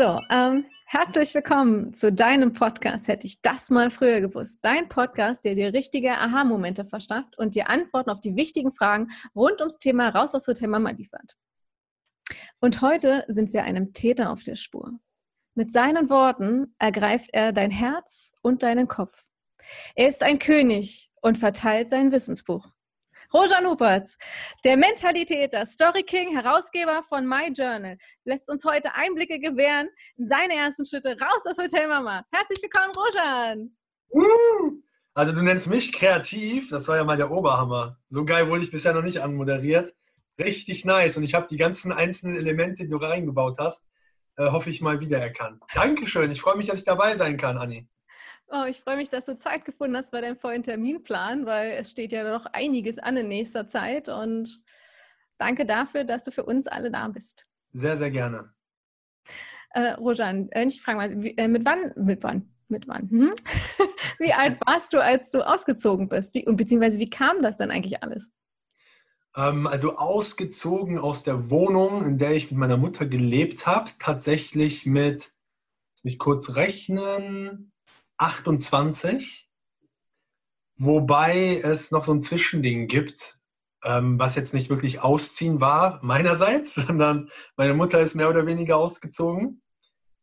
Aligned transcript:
So, 0.00 0.18
ähm, 0.30 0.64
herzlich 0.86 1.34
willkommen 1.34 1.92
zu 1.92 2.10
deinem 2.10 2.54
Podcast. 2.54 3.06
Hätte 3.06 3.26
ich 3.26 3.42
das 3.42 3.68
mal 3.68 3.90
früher 3.90 4.22
gewusst. 4.22 4.60
Dein 4.62 4.88
Podcast, 4.88 5.44
der 5.44 5.54
dir 5.54 5.74
richtige 5.74 6.12
Aha-Momente 6.12 6.86
verschafft 6.86 7.36
und 7.36 7.54
dir 7.54 7.68
Antworten 7.68 8.08
auf 8.08 8.18
die 8.18 8.34
wichtigen 8.34 8.72
Fragen 8.72 9.08
rund 9.36 9.60
ums 9.60 9.76
Thema 9.76 10.08
Raus 10.08 10.34
aus 10.34 10.48
Hotel 10.48 10.68
Mama 10.68 10.88
liefert. 10.92 11.36
Und 12.60 12.80
heute 12.80 13.26
sind 13.28 13.52
wir 13.52 13.64
einem 13.64 13.92
Täter 13.92 14.30
auf 14.30 14.42
der 14.42 14.56
Spur. 14.56 14.98
Mit 15.54 15.70
seinen 15.70 16.08
Worten 16.08 16.74
ergreift 16.78 17.28
er 17.34 17.52
dein 17.52 17.70
Herz 17.70 18.32
und 18.40 18.62
deinen 18.62 18.88
Kopf. 18.88 19.26
Er 19.96 20.08
ist 20.08 20.22
ein 20.22 20.38
König 20.38 21.10
und 21.20 21.36
verteilt 21.36 21.90
sein 21.90 22.10
Wissensbuch. 22.10 22.66
Rojan 23.32 23.64
Hupertz, 23.64 24.18
der 24.64 24.76
Mentalitäter, 24.76 25.64
Story 25.64 26.02
King, 26.02 26.34
Herausgeber 26.36 27.04
von 27.04 27.28
My 27.28 27.46
Journal, 27.52 27.96
lässt 28.24 28.50
uns 28.50 28.64
heute 28.64 28.92
Einblicke 28.92 29.38
gewähren 29.38 29.88
in 30.16 30.26
seine 30.26 30.56
ersten 30.56 30.84
Schritte 30.84 31.10
raus 31.10 31.46
aus 31.46 31.56
Hotel 31.56 31.86
Mama. 31.86 32.24
Herzlich 32.32 32.60
willkommen, 32.60 32.92
Rojan! 32.96 33.76
Also 35.14 35.32
du 35.32 35.42
nennst 35.42 35.68
mich 35.68 35.92
kreativ, 35.92 36.70
das 36.70 36.88
war 36.88 36.96
ja 36.96 37.04
mal 37.04 37.16
der 37.16 37.30
Oberhammer. 37.30 37.98
So 38.08 38.24
geil 38.24 38.48
wurde 38.48 38.64
ich 38.64 38.72
bisher 38.72 38.94
noch 38.94 39.02
nicht 39.02 39.18
anmoderiert. 39.18 39.94
Richtig 40.40 40.84
nice 40.84 41.16
und 41.16 41.22
ich 41.22 41.34
habe 41.34 41.46
die 41.48 41.56
ganzen 41.56 41.92
einzelnen 41.92 42.34
Elemente, 42.34 42.82
die 42.82 42.90
du 42.90 42.96
reingebaut 42.96 43.58
hast, 43.60 43.86
äh, 44.38 44.50
hoffe 44.50 44.70
ich 44.70 44.80
mal 44.80 44.98
wiedererkannt. 44.98 45.62
Dankeschön, 45.72 46.32
ich 46.32 46.40
freue 46.40 46.56
mich, 46.56 46.66
dass 46.66 46.78
ich 46.78 46.84
dabei 46.84 47.14
sein 47.14 47.36
kann, 47.36 47.58
Anni. 47.58 47.86
Oh, 48.52 48.64
ich 48.68 48.80
freue 48.80 48.96
mich, 48.96 49.08
dass 49.08 49.26
du 49.26 49.38
Zeit 49.38 49.64
gefunden 49.64 49.96
hast 49.96 50.10
bei 50.10 50.20
deinem 50.20 50.36
vollen 50.36 50.64
Terminplan, 50.64 51.46
weil 51.46 51.70
es 51.72 51.92
steht 51.92 52.10
ja 52.10 52.28
noch 52.28 52.46
einiges 52.46 52.98
an 52.98 53.16
in 53.16 53.28
nächster 53.28 53.68
Zeit. 53.68 54.08
Und 54.08 54.60
danke 55.38 55.64
dafür, 55.64 56.02
dass 56.02 56.24
du 56.24 56.32
für 56.32 56.44
uns 56.44 56.66
alle 56.66 56.90
da 56.90 57.06
bist. 57.06 57.46
Sehr, 57.72 57.96
sehr 57.96 58.10
gerne. 58.10 58.52
Äh, 59.72 59.92
Rojan, 59.92 60.50
äh, 60.50 60.64
ich 60.64 60.82
frage 60.82 60.98
mal, 60.98 61.22
wie, 61.22 61.36
äh, 61.36 61.46
mit 61.46 61.64
wann, 61.64 61.92
mit 61.94 62.24
wann, 62.24 62.52
mit 62.68 62.88
wann? 62.88 63.08
Hm? 63.08 63.34
wie 64.18 64.32
alt 64.32 64.58
warst 64.66 64.92
du, 64.94 64.98
als 65.00 65.30
du 65.30 65.46
ausgezogen 65.46 66.08
bist? 66.08 66.34
Wie, 66.34 66.44
und 66.44 66.56
beziehungsweise 66.56 66.98
wie 66.98 67.08
kam 67.08 67.42
das 67.42 67.56
denn 67.56 67.70
eigentlich 67.70 68.02
alles? 68.02 68.32
Ähm, 69.36 69.68
also 69.68 69.94
ausgezogen 69.96 70.98
aus 70.98 71.22
der 71.22 71.50
Wohnung, 71.50 72.04
in 72.04 72.18
der 72.18 72.32
ich 72.32 72.50
mit 72.50 72.58
meiner 72.58 72.76
Mutter 72.76 73.06
gelebt 73.06 73.68
habe, 73.68 73.92
tatsächlich 74.00 74.86
mit, 74.86 75.30
lass 75.94 76.02
mich 76.02 76.18
kurz 76.18 76.56
rechnen, 76.56 77.70
28, 78.20 79.48
wobei 80.76 81.56
es 81.56 81.90
noch 81.90 82.04
so 82.04 82.12
ein 82.12 82.20
Zwischending 82.20 82.86
gibt, 82.86 83.38
ähm, 83.82 84.18
was 84.18 84.34
jetzt 84.34 84.52
nicht 84.52 84.68
wirklich 84.68 85.00
ausziehen 85.00 85.60
war 85.60 86.00
meinerseits, 86.02 86.74
sondern 86.74 87.30
meine 87.56 87.72
Mutter 87.72 88.00
ist 88.00 88.14
mehr 88.14 88.28
oder 88.28 88.46
weniger 88.46 88.76
ausgezogen 88.76 89.62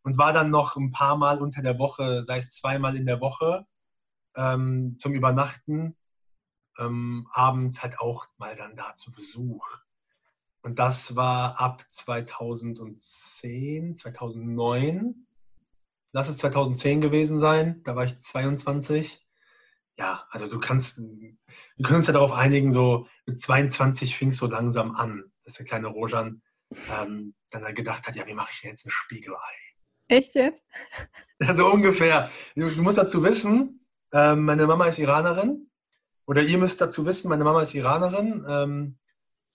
und 0.03 0.19
war 0.19 0.31
dann 0.31 0.51
noch 0.51 0.75
ein 0.75 0.91
paar 0.91 1.17
Mal 1.17 1.41
unter 1.41 1.63
der 1.63 1.79
Woche, 1.79 2.23
sei 2.23 2.37
es 2.37 2.51
zweimal 2.51 2.95
in 2.95 3.07
der 3.07 3.19
Woche, 3.19 3.65
ähm, 4.35 4.97
zum 4.99 5.13
Übernachten, 5.13 5.97
ähm, 6.77 7.27
abends 7.31 7.81
halt 7.81 7.99
auch 7.99 8.27
mal 8.37 8.55
dann 8.55 8.75
da 8.75 8.93
zu 8.93 9.11
Besuch. 9.11 9.79
Und 10.61 10.77
das 10.77 11.15
war 11.15 11.59
ab 11.59 11.83
2010, 11.89 13.97
2009 13.97 15.26
lass 16.11 16.29
es 16.29 16.37
2010 16.37 17.01
gewesen 17.01 17.39
sein, 17.39 17.81
da 17.83 17.95
war 17.95 18.05
ich 18.05 18.19
22. 18.21 19.25
Ja, 19.97 20.25
also 20.29 20.47
du 20.47 20.59
kannst, 20.59 20.99
wir 20.99 21.83
können 21.83 21.97
uns 21.97 22.07
ja 22.07 22.13
darauf 22.13 22.31
einigen, 22.31 22.71
so 22.71 23.07
mit 23.25 23.39
22 23.39 24.15
fing 24.15 24.29
es 24.29 24.37
so 24.37 24.47
langsam 24.47 24.95
an, 24.95 25.23
dass 25.43 25.55
der 25.55 25.65
kleine 25.65 25.87
Rojan 25.87 26.41
ähm, 26.99 27.33
dann 27.49 27.73
gedacht 27.73 28.07
hat, 28.07 28.15
ja, 28.15 28.27
wie 28.27 28.33
mache 28.33 28.51
ich 28.53 28.61
jetzt 28.61 28.85
ein 28.85 28.91
Spiegelei? 28.91 29.37
Echt 30.07 30.35
jetzt? 30.35 30.63
Ja, 31.39 31.53
so 31.53 31.71
ungefähr. 31.71 32.31
Du, 32.55 32.67
du 32.67 32.81
musst 32.81 32.97
dazu 32.97 33.21
wissen, 33.23 33.85
ähm, 34.11 34.43
meine 34.45 34.65
Mama 34.65 34.87
ist 34.87 34.97
Iranerin. 34.97 35.69
Oder 36.25 36.41
ihr 36.41 36.57
müsst 36.57 36.81
dazu 36.81 37.05
wissen, 37.05 37.29
meine 37.29 37.43
Mama 37.43 37.61
ist 37.61 37.75
Iranerin. 37.75 38.43
Ähm, 38.49 38.97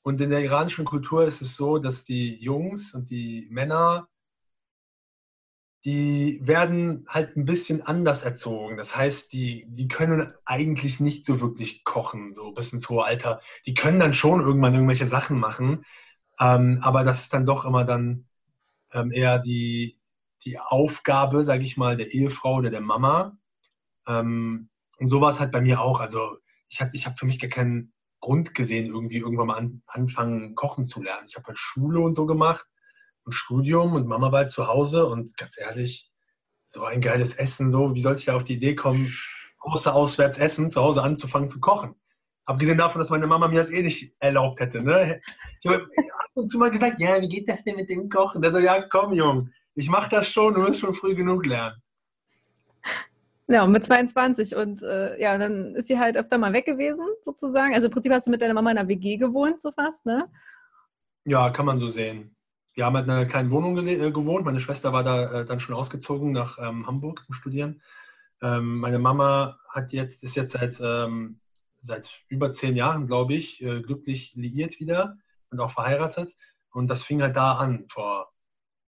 und 0.02 0.20
in 0.20 0.30
der 0.30 0.44
iranischen 0.44 0.84
Kultur 0.84 1.24
ist 1.24 1.42
es 1.42 1.56
so, 1.56 1.78
dass 1.78 2.04
die 2.04 2.36
Jungs 2.36 2.94
und 2.94 3.10
die 3.10 3.48
Männer 3.50 4.08
die 5.84 6.40
werden 6.42 7.06
halt 7.08 7.36
ein 7.36 7.44
bisschen 7.44 7.82
anders 7.82 8.22
erzogen. 8.22 8.76
Das 8.76 8.94
heißt, 8.94 9.32
die, 9.32 9.66
die 9.68 9.88
können 9.88 10.32
eigentlich 10.44 11.00
nicht 11.00 11.24
so 11.24 11.40
wirklich 11.40 11.82
kochen, 11.84 12.32
so 12.34 12.52
bis 12.52 12.72
ins 12.72 12.88
hohe 12.88 13.04
Alter. 13.04 13.40
Die 13.66 13.74
können 13.74 13.98
dann 13.98 14.12
schon 14.12 14.40
irgendwann 14.40 14.74
irgendwelche 14.74 15.06
Sachen 15.06 15.40
machen, 15.40 15.84
ähm, 16.38 16.78
aber 16.82 17.04
das 17.04 17.22
ist 17.22 17.34
dann 17.34 17.46
doch 17.46 17.64
immer 17.64 17.84
dann 17.84 18.26
ähm, 18.92 19.10
eher 19.10 19.40
die, 19.40 19.96
die 20.44 20.58
Aufgabe, 20.60 21.42
sage 21.42 21.64
ich 21.64 21.76
mal, 21.76 21.96
der 21.96 22.12
Ehefrau 22.12 22.56
oder 22.56 22.70
der 22.70 22.80
Mama. 22.80 23.36
Ähm, 24.06 24.68
und 24.98 25.08
so 25.08 25.20
war 25.20 25.30
es 25.30 25.40
halt 25.40 25.50
bei 25.50 25.60
mir 25.60 25.80
auch. 25.80 26.00
Also 26.00 26.36
ich 26.68 26.80
habe 26.80 26.90
ich 26.94 27.06
hab 27.06 27.18
für 27.18 27.26
mich 27.26 27.40
gar 27.40 27.50
keinen 27.50 27.92
Grund 28.20 28.54
gesehen, 28.54 28.86
irgendwie 28.86 29.18
irgendwann 29.18 29.48
mal 29.48 29.58
an, 29.58 29.82
anfangen, 29.86 30.54
kochen 30.54 30.84
zu 30.84 31.02
lernen. 31.02 31.26
Ich 31.28 31.34
habe 31.34 31.48
halt 31.48 31.58
Schule 31.58 32.00
und 32.00 32.14
so 32.14 32.26
gemacht 32.26 32.66
und 33.24 33.32
Studium 33.32 33.94
und 33.94 34.06
Mama 34.06 34.32
war 34.32 34.40
halt 34.40 34.50
zu 34.50 34.66
Hause 34.66 35.06
und 35.06 35.36
ganz 35.36 35.58
ehrlich, 35.58 36.10
so 36.64 36.84
ein 36.84 37.00
geiles 37.00 37.34
Essen, 37.34 37.70
so, 37.70 37.94
wie 37.94 38.00
sollte 38.00 38.20
ich 38.20 38.26
da 38.26 38.36
auf 38.36 38.44
die 38.44 38.54
Idee 38.54 38.74
kommen, 38.74 39.12
große 39.58 39.92
auswärts 39.92 40.38
essen, 40.38 40.70
zu 40.70 40.80
Hause 40.80 41.02
anzufangen 41.02 41.48
zu 41.48 41.60
kochen? 41.60 41.94
Abgesehen 42.44 42.78
davon, 42.78 42.98
dass 42.98 43.10
meine 43.10 43.26
Mama 43.26 43.46
mir 43.46 43.58
das 43.58 43.70
eh 43.70 43.82
nicht 43.82 44.16
erlaubt 44.18 44.58
hätte. 44.58 44.82
Ne? 44.82 45.20
Ich 45.60 45.70
habe 45.70 45.84
ab 45.84 46.30
und 46.34 46.48
zu 46.48 46.58
mal 46.58 46.70
gesagt, 46.70 46.98
ja, 46.98 47.20
wie 47.20 47.28
geht 47.28 47.48
das 47.48 47.62
denn 47.62 47.76
mit 47.76 47.88
dem 47.88 48.08
Kochen? 48.08 48.42
Der 48.42 48.52
so, 48.52 48.58
ja, 48.58 48.82
komm, 48.82 49.12
Jung, 49.12 49.50
ich 49.74 49.88
mache 49.88 50.10
das 50.10 50.28
schon, 50.28 50.54
du 50.54 50.62
wirst 50.62 50.80
schon 50.80 50.94
früh 50.94 51.14
genug 51.14 51.46
lernen. 51.46 51.80
Ja, 53.48 53.66
mit 53.66 53.84
22 53.84 54.56
und 54.56 54.82
äh, 54.82 55.20
ja, 55.20 55.36
dann 55.36 55.74
ist 55.74 55.86
sie 55.86 55.98
halt 55.98 56.16
öfter 56.16 56.38
mal 56.38 56.52
weg 56.52 56.64
gewesen, 56.64 57.04
sozusagen. 57.22 57.74
Also 57.74 57.88
im 57.88 57.92
Prinzip 57.92 58.12
hast 58.12 58.26
du 58.26 58.30
mit 58.30 58.40
deiner 58.40 58.54
Mama 58.54 58.70
in 58.70 58.78
einer 58.78 58.88
WG 58.88 59.18
gewohnt, 59.18 59.60
so 59.60 59.70
fast, 59.70 60.06
ne? 60.06 60.28
Ja, 61.24 61.50
kann 61.50 61.66
man 61.66 61.78
so 61.78 61.88
sehen 61.88 62.34
wir 62.74 62.86
haben 62.86 62.96
halt 62.96 63.06
in 63.06 63.10
einer 63.10 63.26
kleinen 63.26 63.50
Wohnung 63.50 63.86
äh, 63.86 64.10
gewohnt. 64.10 64.44
Meine 64.44 64.60
Schwester 64.60 64.92
war 64.92 65.04
da 65.04 65.40
äh, 65.40 65.44
dann 65.44 65.60
schon 65.60 65.74
ausgezogen 65.74 66.32
nach 66.32 66.58
ähm, 66.58 66.86
Hamburg 66.86 67.22
zum 67.26 67.34
Studieren. 67.34 67.82
Ähm, 68.40 68.78
meine 68.78 68.98
Mama 68.98 69.58
hat 69.68 69.92
jetzt, 69.92 70.24
ist 70.24 70.36
jetzt 70.36 70.52
seit, 70.52 70.80
ähm, 70.82 71.40
seit 71.76 72.10
über 72.28 72.52
zehn 72.52 72.76
Jahren, 72.76 73.06
glaube 73.06 73.34
ich, 73.34 73.62
äh, 73.62 73.82
glücklich 73.82 74.32
liiert 74.34 74.80
wieder 74.80 75.16
und 75.50 75.60
auch 75.60 75.70
verheiratet. 75.70 76.34
Und 76.70 76.88
das 76.88 77.02
fing 77.02 77.20
halt 77.22 77.36
da 77.36 77.52
an, 77.52 77.84
vor 77.88 78.32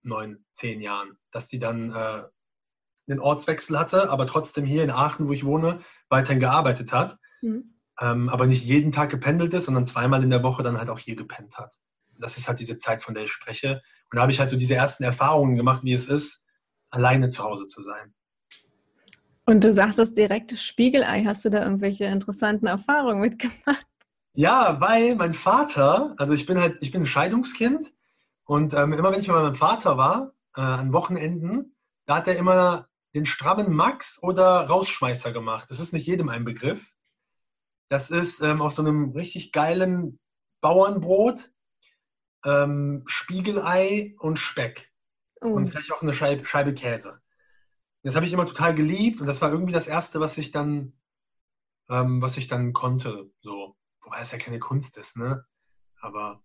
neun, 0.02 0.44
zehn 0.52 0.80
Jahren, 0.80 1.18
dass 1.32 1.48
die 1.48 1.58
dann 1.58 1.90
äh, 1.90 2.22
einen 3.08 3.20
Ortswechsel 3.20 3.78
hatte, 3.78 4.10
aber 4.10 4.26
trotzdem 4.26 4.64
hier 4.64 4.84
in 4.84 4.90
Aachen, 4.90 5.26
wo 5.26 5.32
ich 5.32 5.44
wohne, 5.44 5.80
weiterhin 6.08 6.40
gearbeitet 6.40 6.92
hat. 6.92 7.18
Mhm. 7.40 7.74
Ähm, 8.00 8.28
aber 8.28 8.46
nicht 8.46 8.64
jeden 8.64 8.92
Tag 8.92 9.10
gependelt 9.10 9.52
ist, 9.54 9.64
sondern 9.64 9.86
zweimal 9.86 10.22
in 10.22 10.30
der 10.30 10.42
Woche 10.42 10.62
dann 10.62 10.78
halt 10.78 10.88
auch 10.88 10.98
hier 10.98 11.16
gepennt 11.16 11.58
hat 11.58 11.78
das 12.18 12.38
ist 12.38 12.48
halt 12.48 12.60
diese 12.60 12.76
Zeit, 12.76 13.02
von 13.02 13.14
der 13.14 13.24
ich 13.24 13.32
spreche. 13.32 13.82
Und 14.10 14.16
da 14.16 14.22
habe 14.22 14.32
ich 14.32 14.40
halt 14.40 14.50
so 14.50 14.56
diese 14.56 14.74
ersten 14.74 15.04
Erfahrungen 15.04 15.56
gemacht, 15.56 15.84
wie 15.84 15.92
es 15.92 16.06
ist, 16.06 16.44
alleine 16.90 17.28
zu 17.28 17.42
Hause 17.42 17.66
zu 17.66 17.82
sein. 17.82 18.14
Und 19.44 19.64
du 19.64 19.72
sagtest 19.72 20.16
direkt 20.16 20.56
Spiegelei. 20.56 21.24
Hast 21.24 21.44
du 21.44 21.50
da 21.50 21.62
irgendwelche 21.62 22.04
interessanten 22.04 22.66
Erfahrungen 22.66 23.20
mitgemacht? 23.20 23.86
Ja, 24.34 24.80
weil 24.80 25.16
mein 25.16 25.34
Vater, 25.34 26.14
also 26.16 26.32
ich 26.32 26.46
bin 26.46 26.58
halt, 26.58 26.78
ich 26.80 26.90
bin 26.90 27.02
ein 27.02 27.06
Scheidungskind 27.06 27.92
und 28.44 28.72
ähm, 28.72 28.92
immer 28.92 29.12
wenn 29.12 29.20
ich 29.20 29.26
bei 29.26 29.34
meinem 29.34 29.54
Vater 29.54 29.98
war, 29.98 30.32
äh, 30.56 30.60
an 30.60 30.92
Wochenenden, 30.92 31.76
da 32.06 32.16
hat 32.16 32.28
er 32.28 32.36
immer 32.36 32.88
den 33.14 33.26
strammen 33.26 33.74
Max 33.74 34.22
oder 34.22 34.66
Rausschmeißer 34.66 35.32
gemacht. 35.32 35.68
Das 35.70 35.80
ist 35.80 35.92
nicht 35.92 36.06
jedem 36.06 36.30
ein 36.30 36.44
Begriff. 36.44 36.94
Das 37.90 38.10
ist 38.10 38.40
ähm, 38.40 38.62
aus 38.62 38.76
so 38.76 38.82
einem 38.82 39.10
richtig 39.10 39.52
geilen 39.52 40.18
Bauernbrot 40.62 41.50
ähm, 42.44 43.02
Spiegelei 43.06 44.14
und 44.18 44.38
Speck. 44.38 44.92
Oh. 45.40 45.48
Und 45.48 45.68
vielleicht 45.68 45.92
auch 45.92 46.02
eine 46.02 46.12
Scheibe, 46.12 46.44
Scheibe 46.44 46.74
Käse. 46.74 47.20
Das 48.02 48.16
habe 48.16 48.26
ich 48.26 48.32
immer 48.32 48.46
total 48.46 48.74
geliebt 48.74 49.20
und 49.20 49.26
das 49.26 49.40
war 49.42 49.52
irgendwie 49.52 49.72
das 49.72 49.86
Erste, 49.86 50.20
was 50.20 50.36
ich 50.38 50.50
dann, 50.50 50.92
ähm, 51.88 52.20
was 52.20 52.36
ich 52.36 52.48
dann 52.48 52.72
konnte. 52.72 53.30
So. 53.40 53.76
Wobei 54.02 54.20
es 54.20 54.32
ja 54.32 54.38
keine 54.38 54.58
Kunst 54.58 54.98
ist, 54.98 55.16
ne? 55.16 55.44
Aber. 56.00 56.42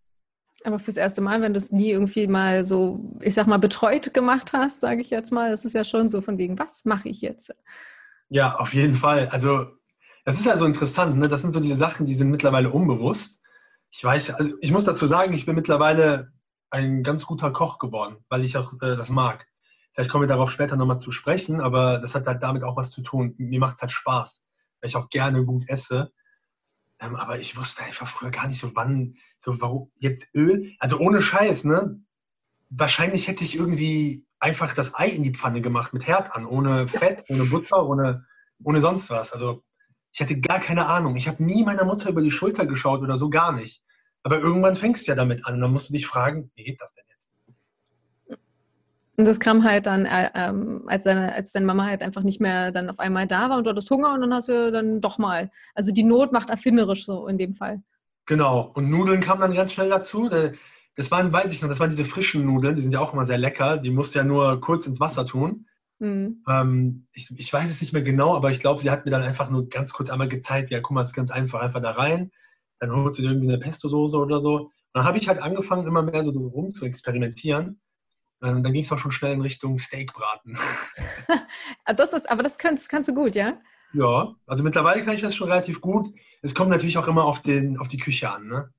Aber 0.63 0.79
fürs 0.79 0.97
erste 0.97 1.21
Mal, 1.21 1.41
wenn 1.41 1.53
du 1.53 1.57
es 1.57 1.71
nie 1.71 1.91
irgendwie 1.91 2.27
mal 2.27 2.65
so, 2.65 3.17
ich 3.21 3.33
sag 3.33 3.45
mal, 3.45 3.57
betreut 3.57 4.13
gemacht 4.13 4.53
hast, 4.53 4.81
sage 4.81 5.01
ich 5.01 5.09
jetzt 5.11 5.31
mal, 5.31 5.51
das 5.51 5.65
ist 5.65 5.73
ja 5.73 5.83
schon 5.83 6.09
so 6.09 6.21
von 6.21 6.37
wegen, 6.37 6.57
was 6.57 6.85
mache 6.85 7.09
ich 7.09 7.21
jetzt? 7.21 7.53
Ja, 8.29 8.55
auf 8.55 8.73
jeden 8.73 8.95
Fall. 8.95 9.27
Also, 9.29 9.67
das 10.25 10.39
ist 10.39 10.45
ja 10.45 10.57
so 10.57 10.65
interessant, 10.65 11.17
ne? 11.17 11.27
Das 11.27 11.41
sind 11.41 11.51
so 11.51 11.59
diese 11.59 11.75
Sachen, 11.75 12.05
die 12.05 12.15
sind 12.15 12.31
mittlerweile 12.31 12.71
unbewusst. 12.71 13.39
Ich 13.91 14.03
weiß, 14.03 14.31
also 14.31 14.53
ich 14.61 14.71
muss 14.71 14.85
dazu 14.85 15.07
sagen, 15.07 15.33
ich 15.33 15.45
bin 15.45 15.55
mittlerweile 15.55 16.31
ein 16.69 17.03
ganz 17.03 17.25
guter 17.25 17.51
Koch 17.51 17.79
geworden, 17.79 18.17
weil 18.29 18.43
ich 18.43 18.57
auch 18.57 18.73
äh, 18.81 18.95
das 18.95 19.09
mag. 19.09 19.47
Vielleicht 19.93 20.11
kommen 20.11 20.23
wir 20.23 20.27
darauf 20.27 20.51
später 20.51 20.75
nochmal 20.75 20.99
zu 20.99 21.11
sprechen, 21.11 21.59
aber 21.59 21.99
das 21.99 22.13
hat 22.13 22.27
halt 22.27 22.43
damit 22.43 22.63
auch 22.63 22.75
was 22.75 22.91
zu 22.91 23.01
tun. 23.01 23.33
Mir 23.37 23.59
macht 23.59 23.77
es 23.77 23.81
halt 23.81 23.91
Spaß, 23.91 24.45
weil 24.79 24.89
ich 24.89 24.95
auch 24.95 25.09
gerne 25.09 25.43
gut 25.43 25.67
esse. 25.67 26.11
Ähm, 26.99 27.15
aber 27.15 27.39
ich 27.39 27.57
wusste 27.57 27.83
einfach 27.83 28.07
früher 28.07 28.31
gar 28.31 28.47
nicht 28.47 28.59
so, 28.59 28.75
wann, 28.75 29.15
so 29.37 29.59
warum 29.61 29.91
jetzt 29.95 30.33
Öl, 30.35 30.73
also 30.79 30.99
ohne 30.99 31.21
Scheiß, 31.21 31.63
ne? 31.63 32.01
Wahrscheinlich 32.69 33.27
hätte 33.27 33.43
ich 33.43 33.55
irgendwie 33.55 34.25
einfach 34.39 34.73
das 34.73 34.93
Ei 34.93 35.07
in 35.07 35.23
die 35.23 35.33
Pfanne 35.33 35.61
gemacht 35.61 35.93
mit 35.93 36.05
Herd 36.05 36.33
an, 36.33 36.45
ohne 36.45 36.87
Fett, 36.87 37.23
ohne 37.29 37.45
Butter, 37.45 37.85
ohne, 37.85 38.25
ohne 38.63 38.81
sonst 38.81 39.09
was. 39.09 39.31
Also 39.31 39.63
ich 40.17 40.21
hatte 40.21 40.39
gar 40.39 40.59
keine 40.59 40.87
Ahnung. 40.87 41.15
Ich 41.15 41.27
habe 41.27 41.43
nie 41.43 41.63
meiner 41.63 41.85
Mutter 41.85 42.09
über 42.09 42.23
die 42.23 42.31
Schulter 42.31 42.65
geschaut 42.65 43.01
oder 43.01 43.17
so 43.17 43.29
gar 43.29 43.51
nicht. 43.51 43.83
Aber 44.23 44.39
irgendwann 44.39 44.73
fängst 44.73 45.05
du 45.05 45.11
ja 45.11 45.15
damit 45.15 45.45
an. 45.45 45.53
Und 45.53 45.61
dann 45.61 45.71
musst 45.71 45.89
du 45.89 45.93
dich 45.93 46.07
fragen, 46.07 46.49
wie 46.55 46.63
geht 46.63 46.81
das 46.81 46.91
denn 46.95 47.03
jetzt? 47.07 48.39
Und 49.15 49.25
das 49.25 49.39
kam 49.39 49.63
halt 49.63 49.85
dann, 49.85 50.07
äh, 50.07 50.31
ähm, 50.33 50.81
als, 50.87 51.03
deine, 51.03 51.33
als 51.35 51.51
deine 51.51 51.67
Mama 51.67 51.85
halt 51.85 52.01
einfach 52.01 52.23
nicht 52.23 52.41
mehr 52.41 52.71
dann 52.71 52.89
auf 52.89 52.99
einmal 52.99 53.27
da 53.27 53.51
war 53.51 53.59
und 53.59 53.65
du 53.65 53.69
hattest 53.69 53.91
Hunger 53.91 54.11
und 54.11 54.21
dann 54.21 54.33
hast 54.33 54.49
du 54.49 54.71
dann 54.71 55.01
doch 55.01 55.19
mal. 55.19 55.51
Also 55.75 55.91
die 55.91 56.03
Not 56.03 56.31
macht 56.31 56.49
erfinderisch 56.49 57.05
so 57.05 57.27
in 57.27 57.37
dem 57.37 57.53
Fall. 57.53 57.83
Genau. 58.25 58.71
Und 58.73 58.89
Nudeln 58.89 59.19
kamen 59.19 59.41
dann 59.41 59.53
ganz 59.53 59.71
schnell 59.71 59.89
dazu. 59.89 60.29
Das 60.95 61.11
waren, 61.11 61.31
weiß 61.31 61.51
ich 61.51 61.61
noch, 61.61 61.69
das 61.69 61.79
waren 61.79 61.91
diese 61.91 62.05
frischen 62.05 62.43
Nudeln, 62.43 62.75
die 62.75 62.81
sind 62.81 62.91
ja 62.91 63.01
auch 63.01 63.13
immer 63.13 63.27
sehr 63.27 63.37
lecker. 63.37 63.77
Die 63.77 63.91
musst 63.91 64.15
du 64.15 64.19
ja 64.19 64.25
nur 64.25 64.59
kurz 64.61 64.87
ins 64.87 64.99
Wasser 64.99 65.27
tun. 65.27 65.67
Mhm. 65.99 66.43
Ähm, 66.47 67.07
ich, 67.13 67.31
ich, 67.37 67.51
weiß 67.51 67.69
es 67.69 67.81
nicht 67.81 67.93
mehr 67.93 68.03
genau, 68.03 68.35
aber 68.35 68.51
ich 68.51 68.59
glaube, 68.59 68.81
sie 68.81 68.91
hat 68.91 69.05
mir 69.05 69.11
dann 69.11 69.23
einfach 69.23 69.49
nur 69.49 69.67
ganz 69.69 69.93
kurz 69.93 70.09
einmal 70.09 70.27
gezeigt, 70.27 70.69
ja, 70.69 70.79
guck 70.79 70.91
mal, 70.91 71.01
es 71.01 71.07
ist 71.07 71.15
ganz 71.15 71.31
einfach, 71.31 71.61
einfach 71.61 71.81
da 71.81 71.91
rein. 71.91 72.31
Dann 72.79 72.91
holst 72.91 73.17
du 73.17 73.23
dir 73.23 73.29
irgendwie 73.29 73.49
eine 73.49 73.57
Pesto-Soße 73.57 74.17
oder 74.17 74.39
so. 74.39 74.55
Und 74.57 74.71
dann 74.93 75.05
habe 75.05 75.17
ich 75.17 75.27
halt 75.27 75.41
angefangen, 75.41 75.87
immer 75.87 76.03
mehr 76.03 76.23
so 76.23 76.31
rum 76.31 76.69
zu 76.69 76.85
experimentieren. 76.85 77.81
Ähm, 78.43 78.61
dann 78.61 78.73
ging 78.73 78.83
es 78.83 78.91
auch 78.91 78.99
schon 78.99 79.11
schnell 79.11 79.33
in 79.33 79.41
Richtung 79.41 79.77
Steakbraten. 79.77 80.57
Ah, 81.85 81.93
das 81.93 82.11
ist, 82.11 82.29
aber 82.29 82.43
das 82.43 82.57
kannst, 82.57 82.89
kannst 82.89 83.07
du 83.07 83.13
gut, 83.13 83.33
ja? 83.33 83.61
Ja, 83.93 84.35
also 84.45 84.63
mittlerweile 84.63 85.03
kann 85.03 85.15
ich 85.15 85.21
das 85.21 85.35
schon 85.35 85.49
relativ 85.49 85.79
gut. 85.79 86.13
Es 86.41 86.53
kommt 86.53 86.69
natürlich 86.69 86.97
auch 86.97 87.07
immer 87.07 87.23
auf, 87.23 87.41
den, 87.41 87.77
auf 87.77 87.87
die 87.87 87.97
Küche 87.97 88.29
an, 88.29 88.47
ne? 88.47 88.73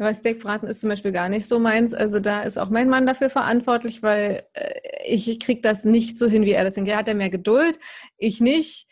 Weil 0.00 0.14
Steakbraten 0.14 0.66
ist 0.66 0.80
zum 0.80 0.88
Beispiel 0.88 1.12
gar 1.12 1.28
nicht 1.28 1.46
so 1.46 1.58
meins. 1.58 1.92
Also 1.92 2.20
da 2.20 2.40
ist 2.40 2.56
auch 2.56 2.70
mein 2.70 2.88
Mann 2.88 3.04
dafür 3.04 3.28
verantwortlich, 3.28 4.02
weil 4.02 4.46
äh, 4.54 4.80
ich 5.06 5.38
kriege 5.38 5.60
das 5.60 5.84
nicht 5.84 6.16
so 6.16 6.26
hin, 6.26 6.46
wie 6.46 6.52
er 6.52 6.64
das 6.64 6.74
hinkriegt. 6.74 6.94
Er 6.94 6.98
hat 7.00 7.08
ja 7.08 7.12
mehr 7.12 7.28
Geduld, 7.28 7.78
ich 8.16 8.40
nicht. 8.40 8.88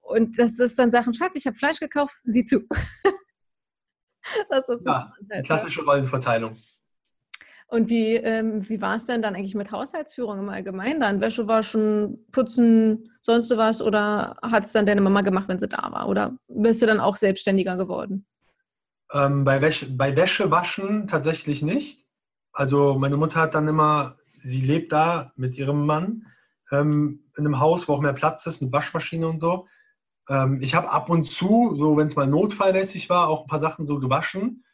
Und 0.00 0.36
das 0.36 0.58
ist 0.58 0.76
dann 0.76 0.90
Sachen, 0.90 1.14
Schatz, 1.14 1.36
ich 1.36 1.46
habe 1.46 1.56
Fleisch 1.56 1.78
gekauft, 1.78 2.16
sieh 2.24 2.42
zu. 2.42 2.62
das 4.48 4.68
ist 4.68 4.84
ja, 4.84 5.12
halt, 5.30 5.46
klassische 5.46 5.84
Rollenverteilung. 5.84 6.56
Und 7.68 7.88
wie, 7.88 8.14
ähm, 8.14 8.68
wie 8.68 8.82
war 8.82 8.96
es 8.96 9.06
denn 9.06 9.22
dann 9.22 9.36
eigentlich 9.36 9.54
mit 9.54 9.70
Haushaltsführung 9.70 10.40
im 10.40 10.48
Allgemeinen 10.48 10.98
dann? 10.98 11.20
Wäsche 11.20 11.46
waschen, 11.46 12.26
putzen, 12.32 13.12
sonst 13.20 13.56
was? 13.56 13.80
Oder 13.80 14.36
hat 14.42 14.64
es 14.64 14.72
dann 14.72 14.84
deine 14.84 15.00
Mama 15.00 15.20
gemacht, 15.20 15.46
wenn 15.46 15.60
sie 15.60 15.68
da 15.68 15.92
war? 15.92 16.08
Oder 16.08 16.36
bist 16.48 16.82
du 16.82 16.86
dann 16.86 16.98
auch 16.98 17.14
selbstständiger 17.14 17.76
geworden? 17.76 18.26
Ähm, 19.12 19.44
bei, 19.44 19.60
Wäsche, 19.60 19.90
bei 19.90 20.16
Wäsche 20.16 20.50
waschen 20.50 21.08
tatsächlich 21.08 21.62
nicht. 21.62 22.04
Also 22.52 22.98
meine 22.98 23.16
Mutter 23.16 23.40
hat 23.40 23.54
dann 23.54 23.68
immer, 23.68 24.16
sie 24.36 24.60
lebt 24.60 24.92
da 24.92 25.32
mit 25.36 25.56
ihrem 25.56 25.86
Mann 25.86 26.26
ähm, 26.70 27.24
in 27.36 27.46
einem 27.46 27.58
Haus, 27.58 27.88
wo 27.88 27.94
auch 27.94 28.00
mehr 28.00 28.12
Platz 28.12 28.46
ist 28.46 28.62
mit 28.62 28.72
Waschmaschine 28.72 29.26
und 29.28 29.38
so. 29.38 29.66
Ähm, 30.28 30.58
ich 30.62 30.74
habe 30.74 30.90
ab 30.90 31.10
und 31.10 31.24
zu, 31.24 31.74
so 31.76 31.96
wenn 31.96 32.06
es 32.06 32.16
mal 32.16 32.26
notfallmäßig 32.26 33.10
war, 33.10 33.28
auch 33.28 33.42
ein 33.42 33.48
paar 33.48 33.58
Sachen 33.58 33.86
so 33.86 33.98
gewaschen. 33.98 34.64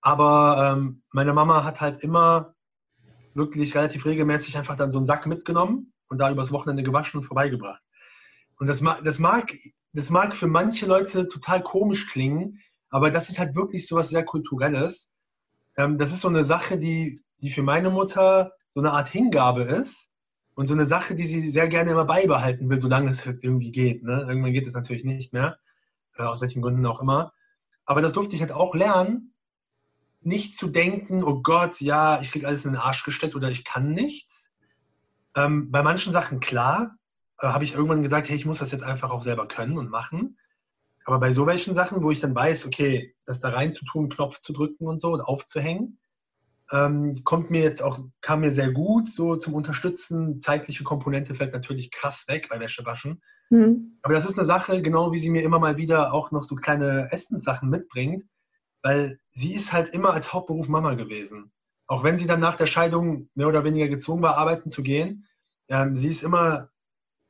Aber 0.00 0.72
ähm, 0.72 1.02
meine 1.10 1.32
Mama 1.32 1.64
hat 1.64 1.80
halt 1.80 2.02
immer 2.02 2.54
wirklich 3.34 3.74
relativ 3.74 4.04
regelmäßig 4.04 4.56
einfach 4.58 4.76
dann 4.76 4.90
so 4.90 4.98
einen 4.98 5.06
Sack 5.06 5.26
mitgenommen 5.26 5.92
und 6.08 6.18
da 6.18 6.30
übers 6.30 6.52
Wochenende 6.52 6.82
gewaschen 6.82 7.20
und 7.20 7.26
vorbeigebracht. 7.26 7.82
Und 8.58 8.66
das, 8.66 8.82
das, 9.04 9.18
mag, 9.18 9.52
das 9.92 10.10
mag 10.10 10.34
für 10.34 10.46
manche 10.46 10.86
Leute 10.86 11.28
total 11.28 11.62
komisch 11.62 12.06
klingen, 12.08 12.60
aber 12.92 13.10
das 13.10 13.30
ist 13.30 13.38
halt 13.38 13.56
wirklich 13.56 13.88
so 13.88 13.96
was 13.96 14.10
sehr 14.10 14.24
Kulturelles. 14.24 15.14
Ähm, 15.76 15.98
das 15.98 16.12
ist 16.12 16.20
so 16.20 16.28
eine 16.28 16.44
Sache, 16.44 16.78
die, 16.78 17.24
die 17.38 17.50
für 17.50 17.62
meine 17.62 17.90
Mutter 17.90 18.52
so 18.70 18.80
eine 18.80 18.92
Art 18.92 19.08
Hingabe 19.08 19.62
ist 19.62 20.12
und 20.54 20.66
so 20.66 20.74
eine 20.74 20.84
Sache, 20.84 21.14
die 21.14 21.24
sie 21.24 21.50
sehr 21.50 21.68
gerne 21.68 21.90
immer 21.90 22.04
beibehalten 22.04 22.68
will, 22.68 22.80
solange 22.80 23.10
es 23.10 23.24
halt 23.24 23.42
irgendwie 23.42 23.72
geht. 23.72 24.02
Ne? 24.04 24.26
Irgendwann 24.28 24.52
geht 24.52 24.66
es 24.66 24.74
natürlich 24.74 25.04
nicht 25.04 25.32
mehr, 25.32 25.58
äh, 26.18 26.22
aus 26.22 26.42
welchen 26.42 26.60
Gründen 26.60 26.84
auch 26.84 27.00
immer. 27.00 27.32
Aber 27.86 28.02
das 28.02 28.12
durfte 28.12 28.36
ich 28.36 28.42
halt 28.42 28.52
auch 28.52 28.74
lernen, 28.74 29.34
nicht 30.20 30.54
zu 30.54 30.68
denken, 30.68 31.24
oh 31.24 31.40
Gott, 31.42 31.80
ja, 31.80 32.20
ich 32.20 32.30
kriege 32.30 32.46
alles 32.46 32.66
in 32.66 32.72
den 32.72 32.80
Arsch 32.80 33.04
gesteckt 33.04 33.34
oder 33.34 33.50
ich 33.50 33.64
kann 33.64 33.92
nichts. 33.92 34.52
Ähm, 35.34 35.70
bei 35.70 35.82
manchen 35.82 36.12
Sachen 36.12 36.40
klar, 36.40 36.94
äh, 37.38 37.46
habe 37.46 37.64
ich 37.64 37.72
irgendwann 37.72 38.02
gesagt, 38.02 38.28
hey, 38.28 38.36
ich 38.36 38.44
muss 38.44 38.58
das 38.58 38.70
jetzt 38.70 38.84
einfach 38.84 39.10
auch 39.10 39.22
selber 39.22 39.48
können 39.48 39.78
und 39.78 39.88
machen. 39.88 40.36
Aber 41.04 41.18
bei 41.18 41.32
so 41.32 41.46
welchen 41.46 41.74
Sachen, 41.74 42.02
wo 42.02 42.10
ich 42.10 42.20
dann 42.20 42.34
weiß, 42.34 42.66
okay, 42.66 43.14
das 43.24 43.40
da 43.40 43.50
rein 43.50 43.72
zu 43.72 43.84
tun, 43.84 44.08
Knopf 44.08 44.40
zu 44.40 44.52
drücken 44.52 44.86
und 44.86 45.00
so 45.00 45.12
und 45.12 45.20
aufzuhängen, 45.20 45.98
ähm, 46.70 47.22
kommt 47.24 47.50
mir 47.50 47.62
jetzt 47.62 47.82
auch, 47.82 48.00
kam 48.20 48.40
mir 48.40 48.50
sehr 48.52 48.72
gut 48.72 49.08
so 49.08 49.36
zum 49.36 49.54
Unterstützen. 49.54 50.40
Zeitliche 50.40 50.84
Komponente 50.84 51.34
fällt 51.34 51.52
natürlich 51.52 51.90
krass 51.90 52.26
weg 52.28 52.48
bei 52.50 52.60
Wäschewaschen. 52.60 53.22
Mhm. 53.50 53.98
Aber 54.02 54.14
das 54.14 54.24
ist 54.24 54.38
eine 54.38 54.46
Sache, 54.46 54.80
genau 54.80 55.12
wie 55.12 55.18
sie 55.18 55.30
mir 55.30 55.42
immer 55.42 55.58
mal 55.58 55.76
wieder 55.76 56.14
auch 56.14 56.30
noch 56.30 56.44
so 56.44 56.54
kleine 56.54 57.12
Essenssachen 57.12 57.68
mitbringt, 57.68 58.24
weil 58.82 59.18
sie 59.32 59.54
ist 59.54 59.72
halt 59.72 59.90
immer 59.90 60.14
als 60.14 60.32
Hauptberuf 60.32 60.68
Mama 60.68 60.94
gewesen. 60.94 61.52
Auch 61.86 62.04
wenn 62.04 62.18
sie 62.18 62.26
dann 62.26 62.40
nach 62.40 62.56
der 62.56 62.66
Scheidung 62.66 63.28
mehr 63.34 63.48
oder 63.48 63.64
weniger 63.64 63.88
gezwungen 63.88 64.22
war, 64.22 64.38
arbeiten 64.38 64.70
zu 64.70 64.82
gehen, 64.82 65.26
ähm, 65.68 65.94
sie 65.94 66.08
ist 66.08 66.22
immer 66.22 66.70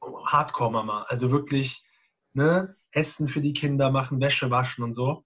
Hardcore-Mama. 0.01 1.07
Also 1.09 1.33
wirklich, 1.33 1.85
ne, 2.33 2.77
Essen 2.93 3.29
für 3.29 3.41
die 3.41 3.53
Kinder 3.53 3.91
machen, 3.91 4.21
Wäsche 4.21 4.51
waschen 4.51 4.85
und 4.85 4.93
so. 4.93 5.25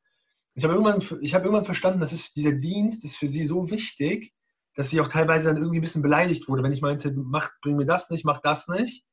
Ich 0.54 0.64
habe 0.64 0.74
irgendwann, 0.74 1.00
hab 1.00 1.44
irgendwann 1.44 1.64
verstanden, 1.64 2.00
dass 2.00 2.12
es, 2.12 2.32
dieser 2.32 2.52
Dienst 2.52 3.04
ist 3.04 3.16
für 3.16 3.26
sie 3.26 3.44
so 3.44 3.70
wichtig, 3.70 4.32
dass 4.74 4.90
sie 4.90 5.00
auch 5.00 5.08
teilweise 5.08 5.48
dann 5.48 5.56
irgendwie 5.56 5.78
ein 5.78 5.82
bisschen 5.82 6.02
beleidigt 6.02 6.48
wurde, 6.48 6.62
wenn 6.62 6.72
ich 6.72 6.82
meinte, 6.82 7.12
mach, 7.14 7.50
bring 7.62 7.76
mir 7.76 7.86
das 7.86 8.10
nicht, 8.10 8.24
mach 8.24 8.40
das 8.40 8.68
nicht. 8.68 9.04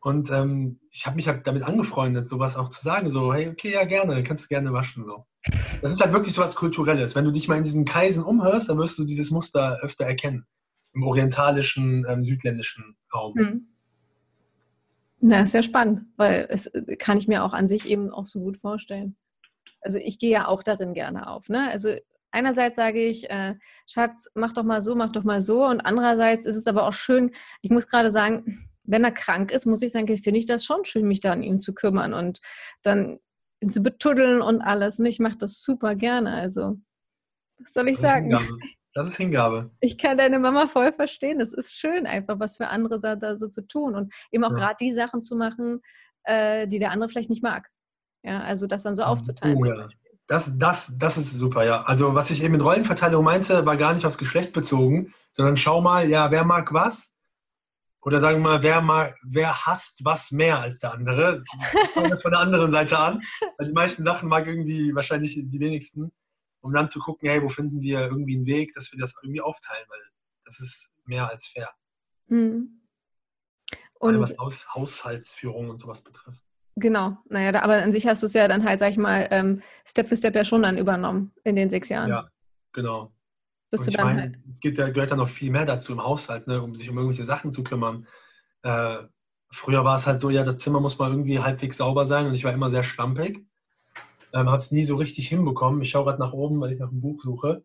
Und 0.00 0.30
ähm, 0.30 0.78
ich 0.90 1.04
habe 1.06 1.16
mich 1.16 1.26
halt 1.26 1.46
damit 1.46 1.64
angefreundet, 1.64 2.28
sowas 2.28 2.56
auch 2.56 2.70
zu 2.70 2.82
sagen, 2.82 3.10
so, 3.10 3.34
hey, 3.34 3.48
okay, 3.48 3.72
ja, 3.72 3.84
gerne, 3.84 4.22
kannst 4.22 4.44
du 4.44 4.48
gerne 4.48 4.72
waschen. 4.72 5.04
So. 5.04 5.26
Das 5.82 5.92
ist 5.92 6.00
halt 6.00 6.12
wirklich 6.12 6.34
so 6.34 6.42
was 6.42 6.54
Kulturelles. 6.54 7.16
Wenn 7.16 7.24
du 7.24 7.32
dich 7.32 7.48
mal 7.48 7.56
in 7.56 7.64
diesen 7.64 7.84
Kreisen 7.84 8.22
umhörst, 8.22 8.68
dann 8.68 8.78
wirst 8.78 8.98
du 8.98 9.04
dieses 9.04 9.30
Muster 9.30 9.78
öfter 9.82 10.04
erkennen. 10.04 10.46
Im 10.92 11.02
orientalischen, 11.02 12.06
ähm, 12.08 12.24
südländischen 12.24 12.96
Raum. 13.12 13.34
Hm. 13.36 13.68
Na, 15.28 15.40
ist 15.40 15.54
ja 15.54 15.62
spannend, 15.62 16.04
weil 16.16 16.46
es 16.50 16.68
äh, 16.68 16.94
kann 16.94 17.18
ich 17.18 17.26
mir 17.26 17.42
auch 17.42 17.52
an 17.52 17.66
sich 17.66 17.84
eben 17.86 18.12
auch 18.12 18.28
so 18.28 18.38
gut 18.38 18.56
vorstellen. 18.56 19.16
Also 19.80 19.98
ich 19.98 20.20
gehe 20.20 20.30
ja 20.30 20.46
auch 20.46 20.62
darin 20.62 20.94
gerne 20.94 21.28
auf. 21.28 21.48
Ne? 21.48 21.68
Also 21.68 21.96
einerseits 22.30 22.76
sage 22.76 23.04
ich, 23.04 23.28
äh, 23.28 23.56
Schatz, 23.88 24.28
mach 24.34 24.52
doch 24.52 24.62
mal 24.62 24.80
so, 24.80 24.94
mach 24.94 25.10
doch 25.10 25.24
mal 25.24 25.40
so. 25.40 25.66
Und 25.66 25.80
andererseits 25.80 26.46
ist 26.46 26.54
es 26.54 26.68
aber 26.68 26.86
auch 26.86 26.92
schön, 26.92 27.32
ich 27.60 27.70
muss 27.70 27.88
gerade 27.88 28.12
sagen, 28.12 28.68
wenn 28.84 29.02
er 29.02 29.10
krank 29.10 29.50
ist, 29.50 29.66
muss 29.66 29.82
ich 29.82 29.90
sagen, 29.90 30.06
finde 30.16 30.38
ich 30.38 30.46
das 30.46 30.64
schon 30.64 30.84
schön, 30.84 31.08
mich 31.08 31.18
da 31.18 31.32
an 31.32 31.42
ihn 31.42 31.58
zu 31.58 31.74
kümmern 31.74 32.14
und 32.14 32.38
dann 32.82 33.18
ihn 33.60 33.68
zu 33.68 33.82
betuddeln 33.82 34.40
und 34.40 34.62
alles. 34.62 35.00
Und 35.00 35.06
ich 35.06 35.18
mache 35.18 35.38
das 35.38 35.60
super 35.60 35.96
gerne. 35.96 36.34
Also, 36.34 36.76
was 37.58 37.72
soll 37.72 37.88
ich 37.88 37.98
sagen? 37.98 38.38
Das 38.96 39.06
ist 39.06 39.16
Hingabe. 39.18 39.70
Ich 39.80 39.98
kann 39.98 40.16
deine 40.16 40.38
Mama 40.38 40.68
voll 40.68 40.90
verstehen. 40.90 41.38
Es 41.42 41.52
ist 41.52 41.74
schön, 41.74 42.06
einfach 42.06 42.40
was 42.40 42.56
für 42.56 42.68
andere 42.68 42.98
da 42.98 43.36
so 43.36 43.46
zu 43.46 43.66
tun 43.66 43.94
und 43.94 44.14
eben 44.32 44.42
auch 44.42 44.52
ja. 44.52 44.56
gerade 44.56 44.76
die 44.80 44.94
Sachen 44.94 45.20
zu 45.20 45.36
machen, 45.36 45.82
äh, 46.24 46.66
die 46.66 46.78
der 46.78 46.92
andere 46.92 47.10
vielleicht 47.10 47.28
nicht 47.28 47.42
mag. 47.42 47.68
Ja, 48.22 48.40
also 48.40 48.66
das 48.66 48.84
dann 48.84 48.96
so 48.96 49.02
aufzuteilen. 49.02 49.58
Oh, 49.62 49.66
ja. 49.66 49.88
Das, 50.28 50.56
das, 50.56 50.96
das 50.96 51.18
ist 51.18 51.34
super, 51.34 51.66
ja. 51.66 51.82
Also 51.82 52.14
was 52.14 52.30
ich 52.30 52.42
eben 52.42 52.52
mit 52.52 52.64
Rollenverteilung 52.64 53.22
meinte, 53.22 53.66
war 53.66 53.76
gar 53.76 53.92
nicht 53.92 54.06
aufs 54.06 54.16
Geschlecht 54.16 54.54
bezogen, 54.54 55.12
sondern 55.32 55.58
schau 55.58 55.82
mal, 55.82 56.08
ja, 56.08 56.30
wer 56.30 56.44
mag 56.46 56.72
was? 56.72 57.14
Oder 58.00 58.20
sagen 58.20 58.38
wir 58.38 58.50
mal, 58.50 58.62
wer, 58.62 58.80
mag, 58.80 59.14
wer 59.22 59.66
hasst 59.66 60.06
was 60.06 60.30
mehr 60.30 60.58
als 60.58 60.78
der 60.78 60.94
andere? 60.94 61.44
Fangen 61.92 62.06
wir 62.06 62.10
das 62.10 62.22
von 62.22 62.30
der 62.30 62.40
anderen 62.40 62.70
Seite 62.70 62.98
an. 62.98 63.20
Also 63.58 63.72
die 63.72 63.76
meisten 63.76 64.04
Sachen 64.04 64.30
mag 64.30 64.46
irgendwie 64.46 64.94
wahrscheinlich 64.94 65.34
die 65.34 65.60
wenigsten 65.60 66.12
um 66.66 66.72
dann 66.72 66.88
zu 66.88 66.98
gucken, 66.98 67.28
hey, 67.28 67.40
wo 67.42 67.48
finden 67.48 67.80
wir 67.80 68.00
irgendwie 68.00 68.36
einen 68.36 68.46
Weg, 68.46 68.74
dass 68.74 68.90
wir 68.92 68.98
das 68.98 69.14
irgendwie 69.22 69.40
aufteilen, 69.40 69.84
weil 69.88 70.00
das 70.44 70.58
ist 70.60 70.90
mehr 71.04 71.28
als 71.30 71.46
fair. 71.46 71.70
Mhm. 72.26 72.82
Und 74.00 74.20
was 74.20 74.36
Haus, 74.36 74.74
Haushaltsführung 74.74 75.70
und 75.70 75.80
sowas 75.80 76.02
betrifft. 76.02 76.44
Genau, 76.74 77.16
naja, 77.28 77.52
da, 77.52 77.62
aber 77.62 77.82
an 77.82 77.92
sich 77.92 78.06
hast 78.06 78.22
du 78.22 78.26
es 78.26 78.34
ja 78.34 78.48
dann 78.48 78.64
halt, 78.64 78.80
sag 78.80 78.90
ich 78.90 78.98
mal, 78.98 79.28
ähm, 79.30 79.62
Step 79.86 80.08
für 80.08 80.16
Step 80.16 80.34
ja 80.34 80.44
schon 80.44 80.62
dann 80.62 80.76
übernommen 80.76 81.32
in 81.44 81.56
den 81.56 81.70
sechs 81.70 81.88
Jahren. 81.88 82.10
Ja, 82.10 82.28
genau. 82.72 83.12
Bist 83.70 83.86
du 83.86 83.92
dann 83.92 84.06
meine, 84.06 84.20
halt. 84.22 84.38
Es 84.48 84.60
gibt 84.60 84.76
ja, 84.76 84.90
gehört 84.90 85.10
ja 85.10 85.16
noch 85.16 85.28
viel 85.28 85.50
mehr 85.50 85.64
dazu 85.64 85.92
im 85.92 86.02
Haushalt, 86.02 86.48
ne, 86.48 86.60
um 86.60 86.74
sich 86.74 86.90
um 86.90 86.98
irgendwelche 86.98 87.24
Sachen 87.24 87.52
zu 87.52 87.62
kümmern. 87.62 88.06
Äh, 88.62 89.04
früher 89.50 89.84
war 89.84 89.96
es 89.96 90.06
halt 90.06 90.20
so, 90.20 90.30
ja, 90.30 90.44
das 90.44 90.58
Zimmer 90.58 90.80
muss 90.80 90.98
mal 90.98 91.10
irgendwie 91.10 91.38
halbwegs 91.38 91.76
sauber 91.76 92.04
sein 92.06 92.26
und 92.26 92.34
ich 92.34 92.44
war 92.44 92.52
immer 92.52 92.70
sehr 92.70 92.82
schlampig. 92.82 93.46
Ähm, 94.36 94.50
habe 94.50 94.58
es 94.58 94.70
nie 94.70 94.84
so 94.84 94.96
richtig 94.96 95.28
hinbekommen. 95.28 95.80
Ich 95.80 95.88
schaue 95.88 96.04
gerade 96.04 96.20
nach 96.20 96.34
oben, 96.34 96.60
weil 96.60 96.72
ich 96.72 96.78
nach 96.78 96.90
einem 96.90 97.00
Buch 97.00 97.22
suche. 97.22 97.64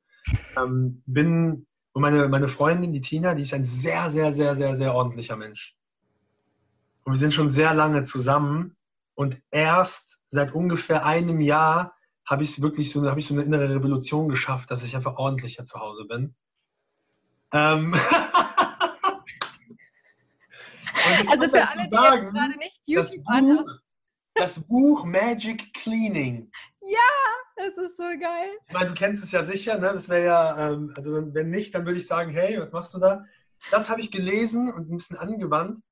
Ähm, 0.58 1.04
bin, 1.06 1.68
und 1.92 2.02
meine, 2.02 2.30
meine 2.30 2.48
Freundin, 2.48 2.94
die 2.94 3.02
Tina, 3.02 3.36
die 3.36 3.42
ist 3.42 3.54
ein 3.54 3.66
sehr, 3.66 4.10
sehr, 4.10 4.32
sehr, 4.32 4.56
sehr, 4.56 4.78
sehr 4.78 4.96
ordentlicher 4.96 5.36
Mensch. 5.36 5.76
Und 7.04 7.12
wir 7.12 7.18
sind 7.18 7.34
schon 7.34 7.50
sehr 7.50 7.74
lange 7.74 8.04
zusammen. 8.04 8.78
Und 9.16 9.42
erst 9.52 10.22
seit 10.24 10.56
ungefähr 10.56 11.06
einem 11.06 11.42
Jahr 11.42 11.94
habe 12.26 12.44
ich 12.44 12.62
wirklich 12.62 12.90
so, 12.90 13.06
habe 13.06 13.20
ich 13.20 13.28
so 13.28 13.34
eine 13.34 13.44
innere 13.44 13.76
Revolution 13.76 14.30
geschafft, 14.30 14.72
dass 14.72 14.84
ich 14.84 14.96
einfach 14.96 15.18
ordentlicher 15.18 15.66
zu 15.66 15.78
Hause 15.78 16.06
bin. 16.06 16.36
Ähm 17.52 17.94
Also 21.28 21.50
für 21.50 21.68
alle, 21.68 21.90
die 21.90 21.96
sagen, 21.96 22.34
gerade 22.34 22.58
nicht 22.58 22.88
YouTube 22.88 23.26
das 23.26 23.40
Buch, 23.40 23.80
das 24.36 24.60
Buch 24.68 25.06
Magic 25.06 25.74
Cleaning. 25.74 26.52
Ja, 26.82 27.00
das 27.56 27.78
ist 27.78 27.98
so 27.98 28.04
geil. 28.04 28.50
Ich 28.68 28.74
meine, 28.74 28.90
du 28.90 28.94
kennst 28.94 29.24
es 29.24 29.32
ja 29.32 29.44
sicher, 29.44 29.78
ne? 29.78 29.92
Das 29.94 30.10
wäre 30.10 30.26
ja, 30.26 30.72
ähm, 30.72 30.92
also 30.96 31.34
wenn 31.34 31.50
nicht, 31.50 31.76
dann 31.76 31.86
würde 31.86 32.00
ich 32.00 32.08
sagen, 32.08 32.32
hey, 32.32 32.60
was 32.60 32.72
machst 32.72 32.94
du 32.94 33.00
da? 33.00 33.26
Das 33.70 33.90
habe 33.90 34.02
ich 34.02 34.12
gelesen 34.12 34.72
und 34.72 34.90
ein 34.90 34.98
bisschen 34.98 35.18
angewandt. 35.18 35.84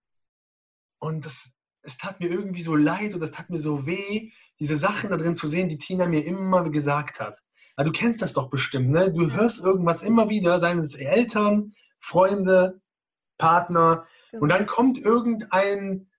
Und 1.00 1.26
das, 1.26 1.52
es 1.84 1.98
tat 1.98 2.20
mir 2.20 2.30
irgendwie 2.30 2.62
so 2.62 2.76
leid 2.76 3.14
und 3.14 3.20
das 3.22 3.32
tat 3.32 3.50
mir 3.50 3.60
so 3.60 3.86
weh, 3.86 4.32
diese 4.60 4.76
Sachen 4.76 5.12
da 5.12 5.18
drin 5.18 5.36
zu 5.36 5.48
sehen, 5.48 5.70
die 5.70 5.78
Tina 5.78 6.08
mir 6.08 6.26
immer 6.26 6.70
gesagt 6.70 7.20
hat. 7.20 7.38
Ja, 7.78 7.84
du 7.84 7.92
kennst 7.92 8.22
das 8.22 8.34
doch 8.34 8.50
bestimmt, 8.50 8.90
ne? 8.90 9.12
Du 9.12 9.32
hörst 9.32 9.64
irgendwas 9.64 10.02
immer 10.02 10.30
wieder, 10.30 10.60
seien 10.60 10.80
es 10.80 10.96
Eltern, 10.96 11.74
Freunde, 12.00 12.82
Partner, 13.38 14.06
genau. 14.32 14.44
und 14.44 14.50
dann 14.50 14.66
kommt 14.66 14.98
irgendein 14.98 16.10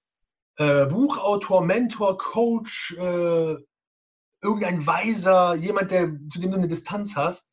äh, 0.61 0.85
Buchautor, 0.85 1.63
Mentor, 1.63 2.19
Coach, 2.19 2.95
äh, 2.99 3.57
irgendein 4.43 4.87
Weiser, 4.87 5.55
jemand, 5.55 5.91
der, 5.91 6.13
zu 6.31 6.39
dem 6.39 6.51
du 6.51 6.59
eine 6.59 6.69
Distanz 6.69 7.17
hast, 7.17 7.49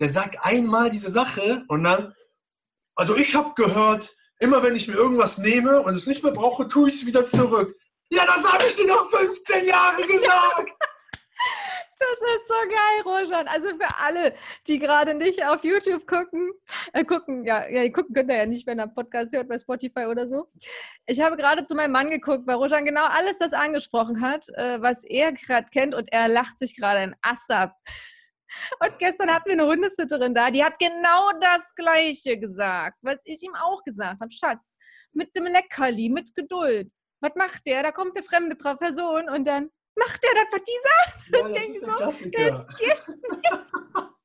der 0.00 0.08
sagt 0.08 0.38
einmal 0.40 0.88
diese 0.90 1.10
Sache 1.10 1.64
und 1.68 1.84
dann, 1.84 2.14
also 2.94 3.14
ich 3.14 3.34
habe 3.34 3.52
gehört, 3.54 4.14
immer 4.38 4.62
wenn 4.62 4.74
ich 4.74 4.88
mir 4.88 4.94
irgendwas 4.94 5.36
nehme 5.36 5.82
und 5.82 5.94
es 5.94 6.06
nicht 6.06 6.22
mehr 6.22 6.32
brauche, 6.32 6.66
tue 6.66 6.88
ich 6.88 6.96
es 6.96 7.06
wieder 7.06 7.26
zurück. 7.26 7.74
Ja, 8.08 8.24
das 8.24 8.50
habe 8.50 8.64
ich 8.66 8.74
dir 8.74 8.86
noch 8.86 9.10
15 9.10 9.66
Jahre 9.66 10.06
gesagt. 10.06 10.72
Das 11.98 12.08
ist 12.10 12.48
so 12.48 12.54
geil, 12.54 13.02
Rojan. 13.04 13.48
Also 13.48 13.68
für 13.68 13.98
alle, 13.98 14.34
die 14.66 14.78
gerade 14.78 15.14
nicht 15.14 15.42
auf 15.44 15.64
YouTube 15.64 16.06
gucken, 16.06 16.52
äh, 16.92 17.04
gucken, 17.04 17.44
ja, 17.44 17.66
ja, 17.68 17.88
gucken 17.90 18.14
könnt 18.14 18.30
ihr 18.30 18.36
ja 18.36 18.46
nicht, 18.46 18.66
wenn 18.66 18.78
ihr 18.78 18.86
Podcast 18.86 19.34
hört 19.34 19.48
bei 19.48 19.56
Spotify 19.56 20.04
oder 20.04 20.26
so. 20.26 20.46
Ich 21.06 21.20
habe 21.20 21.36
gerade 21.36 21.64
zu 21.64 21.74
meinem 21.74 21.92
Mann 21.92 22.10
geguckt, 22.10 22.46
weil 22.46 22.56
Rojan 22.56 22.84
genau 22.84 23.06
alles 23.06 23.38
das 23.38 23.54
angesprochen 23.54 24.20
hat, 24.20 24.46
äh, 24.50 24.80
was 24.82 25.04
er 25.04 25.32
gerade 25.32 25.68
kennt 25.70 25.94
und 25.94 26.12
er 26.12 26.28
lacht 26.28 26.58
sich 26.58 26.76
gerade 26.76 26.98
ein 26.98 27.16
Ass 27.22 27.48
ab. 27.48 27.74
Und 28.80 28.98
gestern 28.98 29.32
hatten 29.32 29.46
wir 29.46 29.52
eine 29.54 29.66
Hundesitterin 29.66 30.34
da, 30.34 30.50
die 30.50 30.64
hat 30.64 30.78
genau 30.78 31.30
das 31.40 31.74
Gleiche 31.74 32.38
gesagt, 32.38 32.98
was 33.02 33.16
ich 33.24 33.42
ihm 33.42 33.54
auch 33.54 33.82
gesagt 33.84 34.20
habe. 34.20 34.30
Schatz, 34.30 34.78
mit 35.12 35.34
dem 35.34 35.44
Leckerli, 35.44 36.08
mit 36.08 36.34
Geduld. 36.34 36.90
Was 37.20 37.34
macht 37.34 37.66
der? 37.66 37.82
Da 37.82 37.92
kommt 37.92 38.16
eine 38.16 38.24
fremde 38.24 38.56
Person 38.56 39.28
und 39.28 39.46
dann, 39.46 39.70
macht 39.96 40.22
der 40.22 40.34
das, 40.34 40.44
was 40.52 40.62
die 40.62 40.72
sagt? 40.82 41.32
Ja, 41.32 41.46
und 41.46 41.54
denke 41.56 41.80
so, 41.84 41.94
das 41.94 42.18
gibt's 42.18 43.20
nicht. 43.30 43.52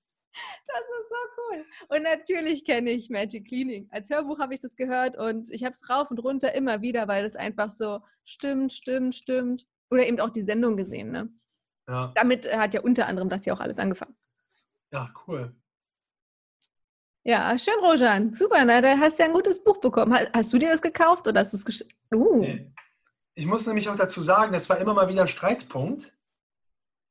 Das 0.67 0.79
ist 0.79 1.09
so 1.09 1.15
cool. 1.37 1.65
Und 1.89 2.03
natürlich 2.03 2.63
kenne 2.63 2.91
ich 2.91 3.09
Magic 3.09 3.47
Cleaning. 3.47 3.89
Als 3.91 4.09
Hörbuch 4.09 4.39
habe 4.39 4.53
ich 4.53 4.61
das 4.61 4.77
gehört 4.77 5.17
und 5.17 5.49
ich 5.51 5.65
habe 5.65 5.73
es 5.73 5.89
rauf 5.89 6.09
und 6.11 6.19
runter 6.19 6.53
immer 6.53 6.81
wieder, 6.81 7.07
weil 7.09 7.25
es 7.25 7.35
einfach 7.35 7.69
so 7.69 7.99
stimmt, 8.23 8.71
stimmt, 8.71 9.15
stimmt. 9.15 9.65
Oder 9.89 10.05
eben 10.07 10.19
auch 10.21 10.29
die 10.29 10.43
Sendung 10.43 10.77
gesehen. 10.77 11.11
Ne? 11.11 11.29
Ja. 11.89 12.13
Damit 12.15 12.49
hat 12.55 12.73
ja 12.73 12.81
unter 12.81 13.07
anderem 13.07 13.27
das 13.27 13.45
ja 13.45 13.53
auch 13.53 13.59
alles 13.59 13.79
angefangen. 13.79 14.15
Ja, 14.91 15.11
cool. 15.27 15.53
Ja, 17.23 17.57
schön, 17.57 17.79
Rojan. 17.81 18.33
Super, 18.33 18.63
ne? 18.63 18.81
da 18.81 18.97
hast 18.97 19.19
du 19.19 19.23
ja 19.23 19.29
ein 19.29 19.35
gutes 19.35 19.61
Buch 19.61 19.79
bekommen. 19.79 20.17
Hast 20.33 20.53
du 20.53 20.57
dir 20.57 20.69
das 20.69 20.81
gekauft 20.81 21.27
oder 21.27 21.41
hast 21.41 21.51
du 21.51 21.57
es 21.57 21.65
geschrieben? 21.65 21.93
Uh. 22.13 22.41
Nee 22.41 22.71
ich 23.33 23.45
muss 23.45 23.65
nämlich 23.65 23.89
auch 23.89 23.95
dazu 23.95 24.21
sagen, 24.21 24.51
das 24.51 24.69
war 24.69 24.77
immer 24.77 24.93
mal 24.93 25.07
wieder 25.07 25.21
ein 25.21 25.27
Streitpunkt. 25.27 26.13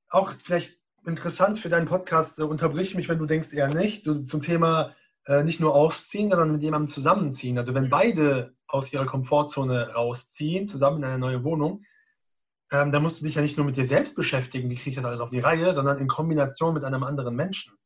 Auch 0.08 0.32
vielleicht 0.42 0.78
interessant 1.06 1.58
für 1.58 1.68
deinen 1.68 1.86
Podcast, 1.86 2.38
unterbrich 2.40 2.94
mich, 2.94 3.08
wenn 3.08 3.18
du 3.18 3.26
denkst 3.26 3.52
eher 3.52 3.72
nicht, 3.72 4.04
so 4.04 4.22
zum 4.22 4.42
Thema 4.42 4.94
äh, 5.26 5.44
nicht 5.44 5.60
nur 5.60 5.74
ausziehen, 5.74 6.30
sondern 6.30 6.52
mit 6.52 6.62
jemandem 6.62 6.92
zusammenziehen. 6.92 7.58
Also 7.58 7.74
wenn 7.74 7.88
beide 7.88 8.54
aus 8.66 8.92
ihrer 8.92 9.06
Komfortzone 9.06 9.94
rausziehen, 9.94 10.66
zusammen 10.66 10.98
in 10.98 11.04
eine 11.04 11.18
neue 11.18 11.42
Wohnung, 11.44 11.84
ähm, 12.70 12.92
dann 12.92 13.02
musst 13.02 13.20
du 13.20 13.24
dich 13.24 13.34
ja 13.34 13.42
nicht 13.42 13.56
nur 13.56 13.66
mit 13.66 13.76
dir 13.76 13.84
selbst 13.84 14.14
beschäftigen, 14.14 14.70
wie 14.70 14.76
kriege 14.76 14.90
ich 14.90 14.96
das 14.96 15.04
alles 15.04 15.20
auf 15.20 15.30
die 15.30 15.40
Reihe, 15.40 15.74
sondern 15.74 15.98
in 15.98 16.08
Kombination 16.08 16.74
mit 16.74 16.84
einem 16.84 17.02
anderen 17.02 17.34
Menschen. 17.34 17.76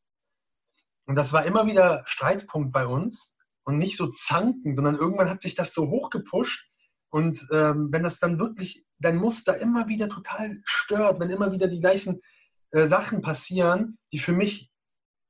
Und 1.05 1.15
das 1.15 1.33
war 1.33 1.45
immer 1.45 1.65
wieder 1.67 2.03
Streitpunkt 2.05 2.71
bei 2.71 2.85
uns 2.85 3.37
und 3.63 3.77
nicht 3.77 3.97
so 3.97 4.07
zanken, 4.07 4.75
sondern 4.75 4.95
irgendwann 4.95 5.29
hat 5.29 5.41
sich 5.41 5.55
das 5.55 5.73
so 5.73 5.89
hochgepusht, 5.89 6.69
und 7.15 7.47
ähm, 7.49 7.93
wenn 7.93 8.03
das 8.03 8.19
dann 8.19 8.39
wirklich 8.39 8.83
dein 8.99 9.15
Muster 9.15 9.57
immer 9.61 9.87
wieder 9.87 10.09
total 10.09 10.59
stört, 10.65 11.17
wenn 11.21 11.29
immer 11.29 11.53
wieder 11.53 11.69
die 11.69 11.79
gleichen 11.79 12.19
äh, 12.71 12.87
Sachen 12.87 13.21
passieren, 13.21 13.97
die 14.11 14.19
für 14.19 14.33
mich 14.33 14.69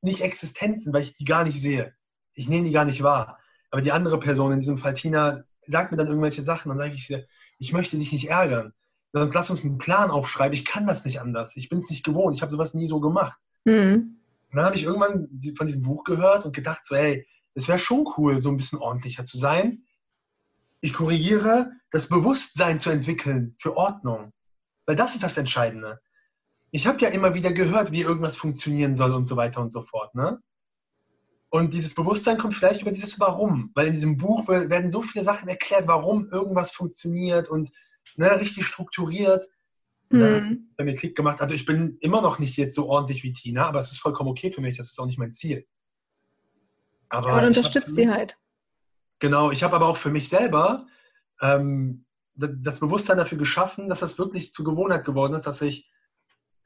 nicht 0.02 0.22
existent 0.22 0.82
sind, 0.82 0.94
weil 0.94 1.04
ich 1.04 1.16
die 1.16 1.26
gar 1.26 1.44
nicht 1.44 1.62
sehe. 1.62 1.94
Ich 2.34 2.50
nehme 2.50 2.66
die 2.66 2.74
gar 2.74 2.86
nicht 2.86 3.04
wahr. 3.04 3.38
Aber 3.70 3.84
die 3.84 3.92
andere 3.92 4.20
Person, 4.20 4.52
in 4.52 4.62
diesem 4.62 4.80
Fall 4.80 4.96
Tina, 4.96 5.44
sagt 5.68 5.92
mir 5.92 5.98
dann 5.98 6.08
irgendwelche 6.08 6.42
Sachen, 6.42 6.70
dann 6.70 6.80
sage 6.80 6.96
ich 6.96 7.06
dir, 7.06 7.28
ich 7.60 7.72
möchte 7.72 8.00
dich 8.00 8.12
nicht 8.12 8.30
ärgern. 8.30 8.74
Sonst 9.14 9.36
lass 9.36 9.52
uns 9.52 9.64
einen 9.64 9.78
Plan 9.78 10.10
aufschreiben. 10.10 10.56
Ich 10.56 10.66
kann 10.66 10.88
das 10.88 11.06
nicht 11.06 11.22
anders. 11.22 11.56
Ich 11.56 11.70
bin 11.70 11.78
es 11.78 11.92
nicht 11.92 12.04
gewohnt. 12.04 12.36
Ich 12.36 12.42
habe 12.42 12.52
sowas 12.52 12.74
nie 12.74 12.88
so 12.88 13.00
gemacht. 13.00 13.40
Mhm. 13.64 14.18
Und 14.50 14.56
dann 14.56 14.66
habe 14.66 14.76
ich 14.76 14.86
irgendwann 14.86 15.30
von 15.56 15.68
diesem 15.68 15.84
Buch 15.84 16.04
gehört 16.04 16.46
und 16.46 16.56
gedacht, 16.56 16.84
so, 16.84 16.96
hey, 16.96 17.28
es 17.54 17.68
wäre 17.68 17.78
schon 17.78 18.08
cool, 18.18 18.42
so 18.42 18.50
ein 18.50 18.58
bisschen 18.58 18.80
ordentlicher 18.80 19.24
zu 19.24 19.38
sein 19.38 19.85
ich 20.86 20.94
korrigiere, 20.94 21.72
das 21.92 22.08
Bewusstsein 22.08 22.80
zu 22.80 22.90
entwickeln 22.90 23.56
für 23.60 23.76
Ordnung. 23.76 24.32
Weil 24.86 24.96
das 24.96 25.16
ist 25.16 25.24
das 25.24 25.38
Entscheidende. 25.38 26.00
Ich 26.72 26.88
habe 26.88 27.00
ja 27.02 27.10
immer 27.10 27.34
wieder 27.34 27.52
gehört, 27.52 27.92
wie 27.92 28.02
irgendwas 28.02 28.38
funktionieren 28.38 28.96
soll 28.96 29.14
und 29.14 29.26
so 29.26 29.36
weiter 29.36 29.62
und 29.62 29.72
so 29.72 29.82
fort. 29.82 30.14
Ne? 30.14 30.40
Und 31.50 31.74
dieses 31.74 31.96
Bewusstsein 31.96 32.38
kommt 32.38 32.54
vielleicht 32.54 32.82
über 32.82 32.92
dieses 32.92 33.20
Warum. 33.20 33.72
Weil 33.74 33.88
in 33.88 33.94
diesem 33.94 34.18
Buch 34.18 34.48
werden 34.48 34.92
so 34.92 35.02
viele 35.02 35.24
Sachen 35.24 35.48
erklärt, 35.48 35.88
warum 35.88 36.30
irgendwas 36.32 36.72
funktioniert 36.72 37.50
und 37.50 37.72
ne, 38.18 38.40
richtig 38.40 38.66
strukturiert. 38.66 39.48
Mhm. 40.10 40.20
Das 40.20 40.48
hat 40.48 40.58
bei 40.78 40.84
mir 40.84 40.96
Klick 40.96 41.16
gemacht. 41.16 41.42
Also 41.42 41.56
ich 41.56 41.66
bin 41.66 41.98
immer 42.02 42.22
noch 42.22 42.40
nicht 42.40 42.58
jetzt 42.58 42.76
so 42.76 42.88
ordentlich 42.88 43.24
wie 43.24 43.34
Tina, 43.34 43.66
aber 43.66 43.80
es 43.80 43.92
ist 43.92 44.00
vollkommen 44.00 44.30
okay 44.30 44.52
für 44.52 44.62
mich. 44.62 44.78
Das 44.78 44.88
ist 44.88 45.00
auch 45.00 45.06
nicht 45.06 45.18
mein 45.18 45.34
Ziel. 45.34 45.66
Aber, 47.10 47.30
aber 47.30 47.42
du 47.42 47.48
unterstützt 47.48 47.96
sie 47.96 48.10
halt. 48.10 48.38
Genau, 49.20 49.52
ich 49.52 49.64
habe 49.64 49.76
aber 49.76 49.88
auch 49.88 49.98
für 49.98 50.10
mich 50.10 50.30
selber 50.30 50.88
ähm, 51.42 52.06
das 52.36 52.80
Bewusstsein 52.80 53.18
dafür 53.18 53.38
geschaffen, 53.38 53.88
dass 53.88 54.02
das 54.02 54.18
wirklich 54.18 54.52
zur 54.54 54.66
Gewohnheit 54.66 55.06
geworden 55.06 55.34
ist, 55.34 55.48
dass 55.48 55.62
ich, 55.62 55.90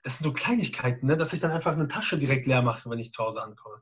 das 0.04 0.18
sind 0.18 0.24
so 0.24 0.34
Kleinigkeiten, 0.34 1.06
ne, 1.08 1.16
dass 1.16 1.34
ich 1.34 1.42
dann 1.42 1.52
einfach 1.52 1.74
eine 1.74 1.88
Tasche 1.88 2.18
direkt 2.18 2.48
leer 2.48 2.62
mache, 2.62 2.90
wenn 2.90 3.00
ich 3.00 3.12
zu 3.12 3.24
Hause 3.24 3.42
ankomme. 3.42 3.82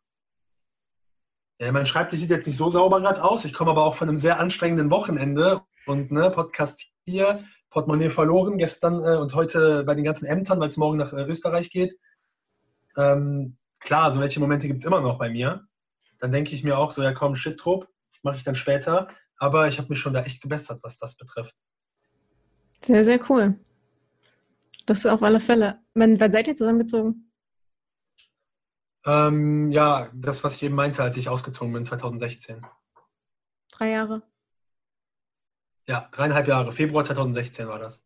Ja, 1.60 1.72
mein 1.72 1.86
Schreibtisch 1.86 2.20
sieht 2.20 2.30
jetzt 2.30 2.46
nicht 2.46 2.58
so 2.58 2.70
sauber 2.70 3.00
gerade 3.02 3.24
aus. 3.24 3.46
Ich 3.46 3.54
komme 3.54 3.72
aber 3.72 3.84
auch 3.84 3.96
von 3.96 4.10
einem 4.10 4.18
sehr 4.18 4.40
anstrengenden 4.40 4.92
Wochenende 4.92 5.62
und 5.86 6.12
ne, 6.12 6.30
Podcast 6.30 6.86
hier, 7.06 7.46
Portemonnaie 7.70 8.10
verloren 8.10 8.58
gestern 8.58 9.04
äh, 9.04 9.18
und 9.18 9.34
heute 9.34 9.84
bei 9.84 9.96
den 9.96 10.04
ganzen 10.04 10.26
Ämtern, 10.26 10.60
weil 10.60 10.68
es 10.68 10.78
morgen 10.78 10.98
nach 10.98 11.14
äh, 11.14 11.24
Österreich 11.24 11.70
geht. 11.70 11.98
Ähm, 12.96 13.58
klar, 13.80 14.12
so 14.12 14.20
welche 14.20 14.40
Momente 14.40 14.68
gibt 14.68 14.82
es 14.82 14.86
immer 14.86 15.02
noch 15.02 15.18
bei 15.18 15.30
mir. 15.30 15.68
Dann 16.20 16.32
denke 16.32 16.54
ich 16.54 16.64
mir 16.64 16.78
auch 16.78 16.92
so, 16.92 17.02
ja 17.02 17.14
komm, 17.14 17.36
shit, 17.36 17.60
Trupp, 17.60 17.88
mache 18.24 18.38
ich 18.38 18.44
dann 18.44 18.56
später. 18.56 19.10
Aber 19.38 19.68
ich 19.68 19.78
habe 19.78 19.90
mich 19.90 20.00
schon 20.00 20.14
da 20.14 20.24
echt 20.24 20.42
gebessert, 20.42 20.80
was 20.84 20.98
das 21.00 21.16
betrifft. 21.16 21.56
Sehr, 22.82 23.04
sehr 23.04 23.20
cool. 23.30 23.60
Das 24.86 25.06
auf 25.06 25.22
alle 25.22 25.40
Fälle. 25.40 25.80
Wann, 25.94 26.20
wann 26.20 26.32
seid 26.32 26.48
ihr 26.48 26.56
zusammengezogen? 26.56 27.32
Ähm, 29.06 29.72
ja, 29.72 30.10
das, 30.14 30.44
was 30.44 30.56
ich 30.56 30.64
eben 30.64 30.76
meinte, 30.76 31.04
als 31.04 31.18
ich 31.18 31.30
ausgezogen 31.30 31.74
bin, 31.74 31.86
2016. 31.86 32.66
Drei 33.72 33.92
Jahre. 33.92 34.24
Ja, 35.88 36.10
dreieinhalb 36.12 36.48
Jahre. 36.48 36.72
Februar 36.74 37.06
2016 37.06 37.68
war 37.68 37.80
das. 37.80 38.06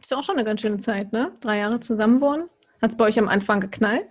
Ist 0.00 0.10
ja 0.10 0.18
auch 0.18 0.24
schon 0.24 0.36
eine 0.36 0.44
ganz 0.44 0.60
schöne 0.60 0.78
Zeit, 0.78 1.12
ne? 1.12 1.36
Drei 1.40 1.58
Jahre 1.58 1.80
zusammenwohnen. 1.80 2.50
Hat 2.82 2.90
es 2.90 2.96
bei 2.96 3.04
euch 3.04 3.18
am 3.18 3.28
Anfang 3.28 3.60
geknallt? 3.60 4.06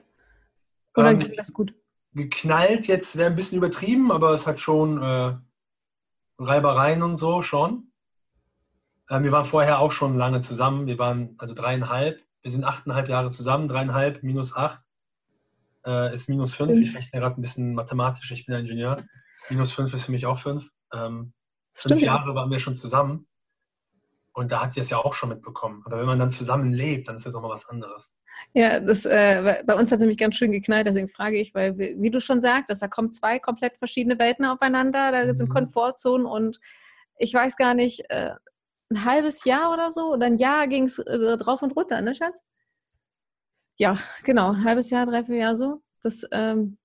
Oder 0.95 1.11
ähm, 1.11 1.19
ging 1.19 1.33
das 1.35 1.53
gut? 1.53 1.75
Geknallt 2.13 2.87
jetzt 2.87 3.17
wäre 3.17 3.29
ein 3.29 3.35
bisschen 3.35 3.57
übertrieben, 3.57 4.11
aber 4.11 4.31
es 4.31 4.45
hat 4.45 4.59
schon 4.59 5.01
äh, 5.01 5.35
Reibereien 6.37 7.01
und 7.01 7.17
so 7.17 7.41
schon. 7.41 7.91
Äh, 9.09 9.21
wir 9.21 9.31
waren 9.31 9.45
vorher 9.45 9.79
auch 9.79 9.91
schon 9.91 10.15
lange 10.15 10.41
zusammen. 10.41 10.87
Wir 10.87 10.99
waren 10.99 11.35
also 11.37 11.53
dreieinhalb. 11.53 12.21
Wir 12.41 12.51
sind 12.51 12.63
achteinhalb 12.63 13.09
Jahre 13.09 13.29
zusammen. 13.29 13.67
Dreieinhalb 13.67 14.23
minus 14.23 14.55
acht 14.55 14.81
äh, 15.85 16.13
ist 16.13 16.29
minus 16.29 16.53
fünf. 16.53 16.71
Ich 16.79 16.95
rechne 16.95 17.19
gerade 17.19 17.39
ein 17.39 17.41
bisschen 17.41 17.73
mathematisch. 17.73 18.31
Ich 18.31 18.45
bin 18.45 18.55
Ingenieur. 18.55 19.03
Minus 19.49 19.71
fünf 19.71 19.93
ist 19.93 20.05
für 20.05 20.11
mich 20.11 20.25
auch 20.25 20.39
fünf. 20.39 20.69
Ähm, 20.93 21.33
fünf 21.73 22.01
Jahre 22.01 22.35
waren 22.35 22.51
wir 22.51 22.59
schon 22.59 22.75
zusammen. 22.75 23.27
Und 24.33 24.51
da 24.51 24.63
hat 24.63 24.73
sie 24.73 24.79
es 24.79 24.89
ja 24.89 24.97
auch 24.97 25.13
schon 25.13 25.29
mitbekommen. 25.29 25.83
Aber 25.85 25.99
wenn 25.99 26.07
man 26.07 26.19
dann 26.19 26.31
zusammen 26.31 26.71
lebt, 26.71 27.07
dann 27.07 27.17
ist 27.17 27.25
das 27.25 27.33
nochmal 27.33 27.51
was 27.51 27.69
anderes. 27.69 28.15
Ja, 28.53 28.79
das, 28.79 29.05
äh, 29.05 29.63
bei 29.65 29.75
uns 29.75 29.91
hat 29.91 29.97
es 29.97 30.01
nämlich 30.01 30.17
ganz 30.17 30.35
schön 30.35 30.51
geknallt, 30.51 30.85
deswegen 30.85 31.09
frage 31.09 31.37
ich, 31.39 31.55
weil, 31.55 31.77
wie 31.77 32.09
du 32.11 32.19
schon 32.19 32.41
sagtest, 32.41 32.81
da 32.81 32.87
kommen 32.87 33.11
zwei 33.11 33.39
komplett 33.39 33.77
verschiedene 33.77 34.19
Welten 34.19 34.45
aufeinander, 34.45 35.11
da 35.11 35.25
mhm. 35.25 35.33
sind 35.33 35.49
Komfortzonen 35.49 36.25
und 36.25 36.59
ich 37.17 37.33
weiß 37.33 37.55
gar 37.55 37.73
nicht, 37.73 38.03
äh, 38.09 38.31
ein 38.91 39.05
halbes 39.05 39.43
Jahr 39.45 39.73
oder 39.73 39.89
so 39.89 40.13
oder 40.13 40.25
ein 40.27 40.37
Jahr 40.37 40.67
ging 40.67 40.85
es 40.85 40.99
äh, 40.99 41.37
drauf 41.37 41.61
und 41.61 41.75
runter, 41.75 42.01
ne, 42.01 42.15
Schatz? 42.15 42.41
Ja, 43.77 43.97
genau, 44.23 44.51
ein 44.51 44.63
halbes 44.63 44.89
Jahr, 44.91 45.05
drei, 45.05 45.23
vier 45.23 45.37
Jahre 45.37 45.57
so. 45.57 45.81
Das, 46.01 46.23
ähm, 46.31 46.77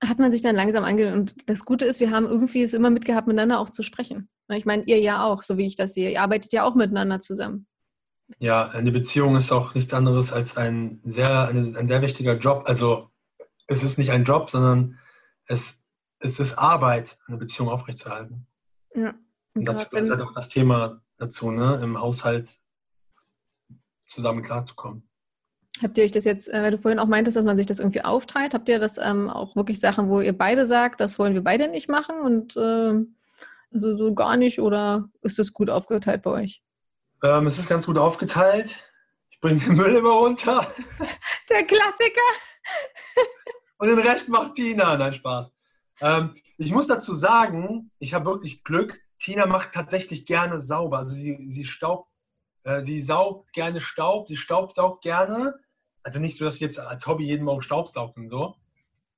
hat 0.00 0.18
man 0.18 0.30
sich 0.30 0.42
dann 0.42 0.56
langsam 0.56 0.84
angehört. 0.84 1.14
Und 1.14 1.50
das 1.50 1.64
Gute 1.64 1.84
ist, 1.84 2.00
wir 2.00 2.10
haben 2.10 2.26
irgendwie 2.26 2.62
es 2.62 2.74
immer 2.74 2.90
mitgehabt, 2.90 3.26
miteinander 3.26 3.58
auch 3.58 3.70
zu 3.70 3.82
sprechen. 3.82 4.28
Ich 4.50 4.64
meine, 4.64 4.84
ihr 4.86 5.00
ja 5.00 5.24
auch, 5.24 5.42
so 5.42 5.58
wie 5.58 5.66
ich 5.66 5.76
das 5.76 5.94
sehe. 5.94 6.10
Ihr 6.10 6.22
arbeitet 6.22 6.52
ja 6.52 6.64
auch 6.64 6.74
miteinander 6.74 7.18
zusammen. 7.18 7.66
Ja, 8.38 8.68
eine 8.68 8.92
Beziehung 8.92 9.36
ist 9.36 9.52
auch 9.52 9.74
nichts 9.74 9.94
anderes 9.94 10.32
als 10.32 10.56
ein 10.56 11.00
sehr, 11.04 11.48
eine, 11.48 11.60
ein 11.78 11.88
sehr 11.88 12.02
wichtiger 12.02 12.36
Job. 12.36 12.64
Also 12.66 13.10
es 13.66 13.82
ist 13.82 13.98
nicht 13.98 14.10
ein 14.10 14.24
Job, 14.24 14.50
sondern 14.50 14.98
es, 15.46 15.82
es 16.20 16.38
ist 16.38 16.58
Arbeit, 16.58 17.18
eine 17.26 17.38
Beziehung 17.38 17.68
aufrechtzuerhalten. 17.68 18.46
Ja. 18.94 19.10
Und, 19.54 19.68
und 19.68 19.68
das 19.68 19.88
gehört 19.88 20.10
halt 20.10 20.20
auch 20.20 20.34
das 20.34 20.48
Thema 20.48 21.00
dazu, 21.16 21.50
ne? 21.50 21.80
im 21.82 21.98
Haushalt 21.98 22.50
zusammen 24.06 24.42
klarzukommen. 24.42 25.08
Habt 25.82 25.96
ihr 25.96 26.04
euch 26.04 26.10
das 26.10 26.24
jetzt, 26.24 26.48
äh, 26.48 26.62
weil 26.62 26.70
du 26.70 26.78
vorhin 26.78 26.98
auch 26.98 27.06
meintest, 27.06 27.36
dass 27.36 27.44
man 27.44 27.56
sich 27.56 27.66
das 27.66 27.78
irgendwie 27.78 28.04
aufteilt, 28.04 28.54
habt 28.54 28.68
ihr 28.68 28.78
das 28.78 28.98
ähm, 28.98 29.30
auch 29.30 29.54
wirklich 29.54 29.80
Sachen, 29.80 30.08
wo 30.08 30.20
ihr 30.20 30.36
beide 30.36 30.66
sagt, 30.66 31.00
das 31.00 31.18
wollen 31.18 31.34
wir 31.34 31.44
beide 31.44 31.68
nicht 31.68 31.88
machen 31.88 32.20
und 32.20 32.56
äh, 32.56 32.94
also 33.70 33.96
so 33.96 34.14
gar 34.14 34.36
nicht 34.36 34.60
oder 34.60 35.08
ist 35.22 35.38
es 35.38 35.52
gut 35.52 35.70
aufgeteilt 35.70 36.22
bei 36.22 36.30
euch? 36.30 36.62
Ähm, 37.22 37.46
es 37.46 37.58
ist 37.58 37.68
ganz 37.68 37.86
gut 37.86 37.98
aufgeteilt. 37.98 38.78
Ich 39.30 39.40
bringe 39.40 39.60
den 39.60 39.76
Müll 39.76 39.96
immer 39.96 40.12
runter. 40.12 40.72
Der 41.50 41.64
Klassiker. 41.64 42.20
und 43.78 43.88
den 43.88 43.98
Rest 43.98 44.28
macht 44.28 44.54
Tina. 44.54 44.96
Nein, 44.96 45.14
Spaß. 45.14 45.52
Ähm, 46.00 46.36
ich 46.58 46.72
muss 46.72 46.86
dazu 46.86 47.14
sagen, 47.14 47.90
ich 47.98 48.14
habe 48.14 48.26
wirklich 48.26 48.64
Glück. 48.64 49.00
Tina 49.18 49.46
macht 49.46 49.72
tatsächlich 49.72 50.26
gerne 50.26 50.60
sauber. 50.60 50.98
Also 50.98 51.14
sie, 51.14 51.46
sie 51.48 51.64
staubt, 51.64 52.10
äh, 52.64 52.82
sie 52.82 53.02
saugt 53.02 53.52
gerne 53.52 53.80
Staub, 53.80 54.28
sie 54.28 54.36
staubsaugt 54.36 55.02
gerne. 55.02 55.54
Also 56.02 56.20
nicht 56.20 56.36
so, 56.36 56.44
dass 56.44 56.56
sie 56.56 56.64
jetzt 56.64 56.78
als 56.78 57.06
Hobby 57.06 57.24
jeden 57.24 57.44
Morgen 57.44 57.62
Staub 57.62 57.88
saugt 57.88 58.16
und 58.16 58.28
so. 58.28 58.56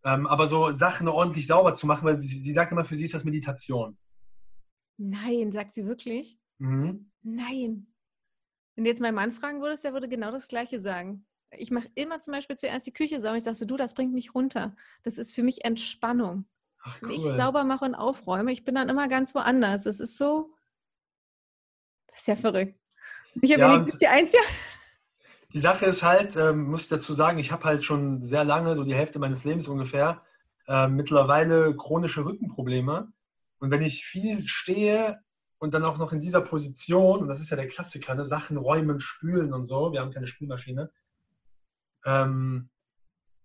Ähm, 0.04 0.26
aber 0.26 0.46
so 0.46 0.72
Sachen 0.72 1.08
ordentlich 1.08 1.46
sauber 1.46 1.74
zu 1.74 1.86
machen, 1.86 2.06
weil 2.06 2.22
sie, 2.22 2.38
sie, 2.38 2.52
sagt 2.52 2.72
immer, 2.72 2.86
für 2.86 2.96
sie 2.96 3.04
ist 3.04 3.14
das 3.14 3.24
Meditation. 3.24 3.98
Nein, 4.96 5.52
sagt 5.52 5.74
sie 5.74 5.86
wirklich? 5.86 6.39
Mhm. 6.60 7.10
Nein. 7.22 7.86
Wenn 8.74 8.84
du 8.84 8.90
jetzt 8.90 9.00
meinen 9.00 9.14
Mann 9.14 9.32
fragen 9.32 9.60
würdest, 9.60 9.84
der 9.84 9.92
würde 9.92 10.08
genau 10.08 10.30
das 10.30 10.48
Gleiche 10.48 10.78
sagen. 10.78 11.26
Ich 11.52 11.70
mache 11.70 11.90
immer 11.94 12.20
zum 12.20 12.32
Beispiel 12.32 12.56
zuerst 12.56 12.86
die 12.86 12.92
Küche 12.92 13.20
sauber. 13.20 13.36
Ich 13.36 13.44
sage 13.44 13.56
so, 13.56 13.66
du, 13.66 13.76
das 13.76 13.94
bringt 13.94 14.12
mich 14.12 14.34
runter. 14.34 14.76
Das 15.02 15.18
ist 15.18 15.34
für 15.34 15.42
mich 15.42 15.64
Entspannung. 15.64 16.46
Ach, 16.82 16.96
cool. 17.02 17.08
Wenn 17.08 17.16
ich 17.16 17.22
sauber 17.22 17.64
mache 17.64 17.84
und 17.84 17.94
aufräume, 17.94 18.52
ich 18.52 18.64
bin 18.64 18.76
dann 18.76 18.88
immer 18.88 19.08
ganz 19.08 19.34
woanders. 19.34 19.84
Das 19.84 20.00
ist 20.00 20.16
so, 20.16 20.54
das 22.06 22.20
ist 22.20 22.28
ja 22.28 22.36
verrückt. 22.36 22.78
Ich 23.40 23.52
habe 23.52 23.60
ja, 23.62 23.78
die 24.00 24.06
Einzige. 24.06 24.42
Die 25.52 25.58
Sache 25.58 25.86
ist 25.86 26.04
halt, 26.04 26.36
ähm, 26.36 26.70
muss 26.70 26.82
ich 26.82 26.88
dazu 26.88 27.12
sagen, 27.12 27.38
ich 27.38 27.50
habe 27.50 27.64
halt 27.64 27.82
schon 27.82 28.24
sehr 28.24 28.44
lange, 28.44 28.76
so 28.76 28.84
die 28.84 28.94
Hälfte 28.94 29.18
meines 29.18 29.42
Lebens 29.42 29.66
ungefähr, 29.66 30.22
äh, 30.68 30.86
mittlerweile 30.86 31.76
chronische 31.76 32.24
Rückenprobleme. 32.24 33.12
Und 33.58 33.70
wenn 33.72 33.82
ich 33.82 34.04
viel 34.04 34.46
stehe 34.46 35.20
und 35.60 35.74
dann 35.74 35.84
auch 35.84 35.98
noch 35.98 36.12
in 36.12 36.20
dieser 36.20 36.40
Position, 36.40 37.20
und 37.20 37.28
das 37.28 37.40
ist 37.40 37.50
ja 37.50 37.56
der 37.56 37.68
Klassiker, 37.68 38.14
ne, 38.14 38.26
Sachen 38.26 38.56
räumen, 38.56 38.98
spülen 38.98 39.52
und 39.52 39.66
so, 39.66 39.92
wir 39.92 40.00
haben 40.00 40.10
keine 40.10 40.26
Spülmaschine, 40.26 40.90
ähm, 42.04 42.70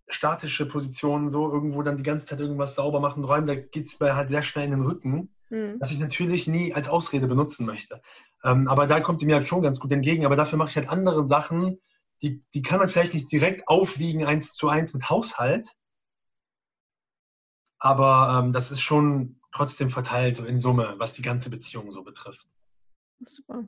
statische 0.07 0.65
Positionen 0.65 1.29
so, 1.29 1.51
irgendwo 1.51 1.83
dann 1.83 1.97
die 1.97 2.03
ganze 2.03 2.27
Zeit 2.27 2.39
irgendwas 2.39 2.75
sauber 2.75 3.01
machen, 3.01 3.23
räumen, 3.23 3.45
da 3.45 3.55
geht 3.55 3.87
es 3.87 3.97
bei 3.97 4.13
halt 4.13 4.29
sehr 4.29 4.43
schnell 4.43 4.65
in 4.65 4.71
den 4.71 4.85
Rücken, 4.85 5.29
mhm. 5.49 5.75
was 5.79 5.91
ich 5.91 5.99
natürlich 5.99 6.47
nie 6.47 6.73
als 6.73 6.87
Ausrede 6.87 7.27
benutzen 7.27 7.65
möchte. 7.65 8.01
Ähm, 8.45 8.67
aber 8.67 8.87
da 8.87 9.01
kommt 9.01 9.19
sie 9.19 9.25
mir 9.25 9.35
halt 9.35 9.47
schon 9.47 9.63
ganz 9.63 9.79
gut 9.79 9.91
entgegen. 9.91 10.25
Aber 10.25 10.35
dafür 10.35 10.57
mache 10.57 10.69
ich 10.69 10.75
halt 10.77 10.89
andere 10.89 11.27
Sachen, 11.27 11.81
die, 12.21 12.43
die 12.53 12.61
kann 12.61 12.79
man 12.79 12.87
vielleicht 12.87 13.13
nicht 13.13 13.31
direkt 13.31 13.67
aufwiegen, 13.67 14.25
eins 14.25 14.53
zu 14.53 14.69
eins 14.69 14.93
mit 14.93 15.09
Haushalt. 15.09 15.67
Aber 17.79 18.39
ähm, 18.39 18.53
das 18.53 18.71
ist 18.71 18.81
schon 18.81 19.41
trotzdem 19.55 19.89
verteilt, 19.89 20.35
so 20.35 20.45
in 20.45 20.57
Summe, 20.57 20.95
was 20.97 21.13
die 21.13 21.21
ganze 21.21 21.49
Beziehung 21.49 21.91
so 21.91 22.03
betrifft. 22.03 22.47
Super. 23.21 23.65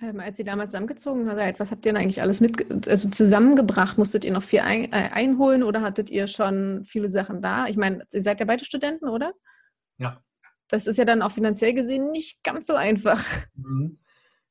Ähm, 0.00 0.18
als 0.20 0.38
ihr 0.38 0.46
damals 0.46 0.72
zusammengezogen 0.72 1.26
seid, 1.26 1.60
was 1.60 1.70
habt 1.70 1.84
ihr 1.84 1.92
denn 1.92 2.00
eigentlich 2.00 2.22
alles 2.22 2.40
mit, 2.40 2.88
also 2.88 3.10
zusammengebracht? 3.10 3.98
Musstet 3.98 4.24
ihr 4.24 4.32
noch 4.32 4.42
viel 4.42 4.60
ein, 4.60 4.90
äh, 4.92 5.10
einholen 5.12 5.62
oder 5.62 5.82
hattet 5.82 6.08
ihr 6.08 6.26
schon 6.26 6.84
viele 6.84 7.10
Sachen 7.10 7.42
da? 7.42 7.66
Ich 7.66 7.76
meine, 7.76 8.06
ihr 8.10 8.22
seid 8.22 8.40
ja 8.40 8.46
beide 8.46 8.64
Studenten, 8.64 9.08
oder? 9.08 9.34
Ja. 9.98 10.22
Das 10.68 10.86
ist 10.86 10.96
ja 10.96 11.04
dann 11.04 11.20
auch 11.20 11.32
finanziell 11.32 11.74
gesehen 11.74 12.10
nicht 12.10 12.42
ganz 12.42 12.66
so 12.66 12.74
einfach. 12.74 13.22
Mhm. 13.54 13.98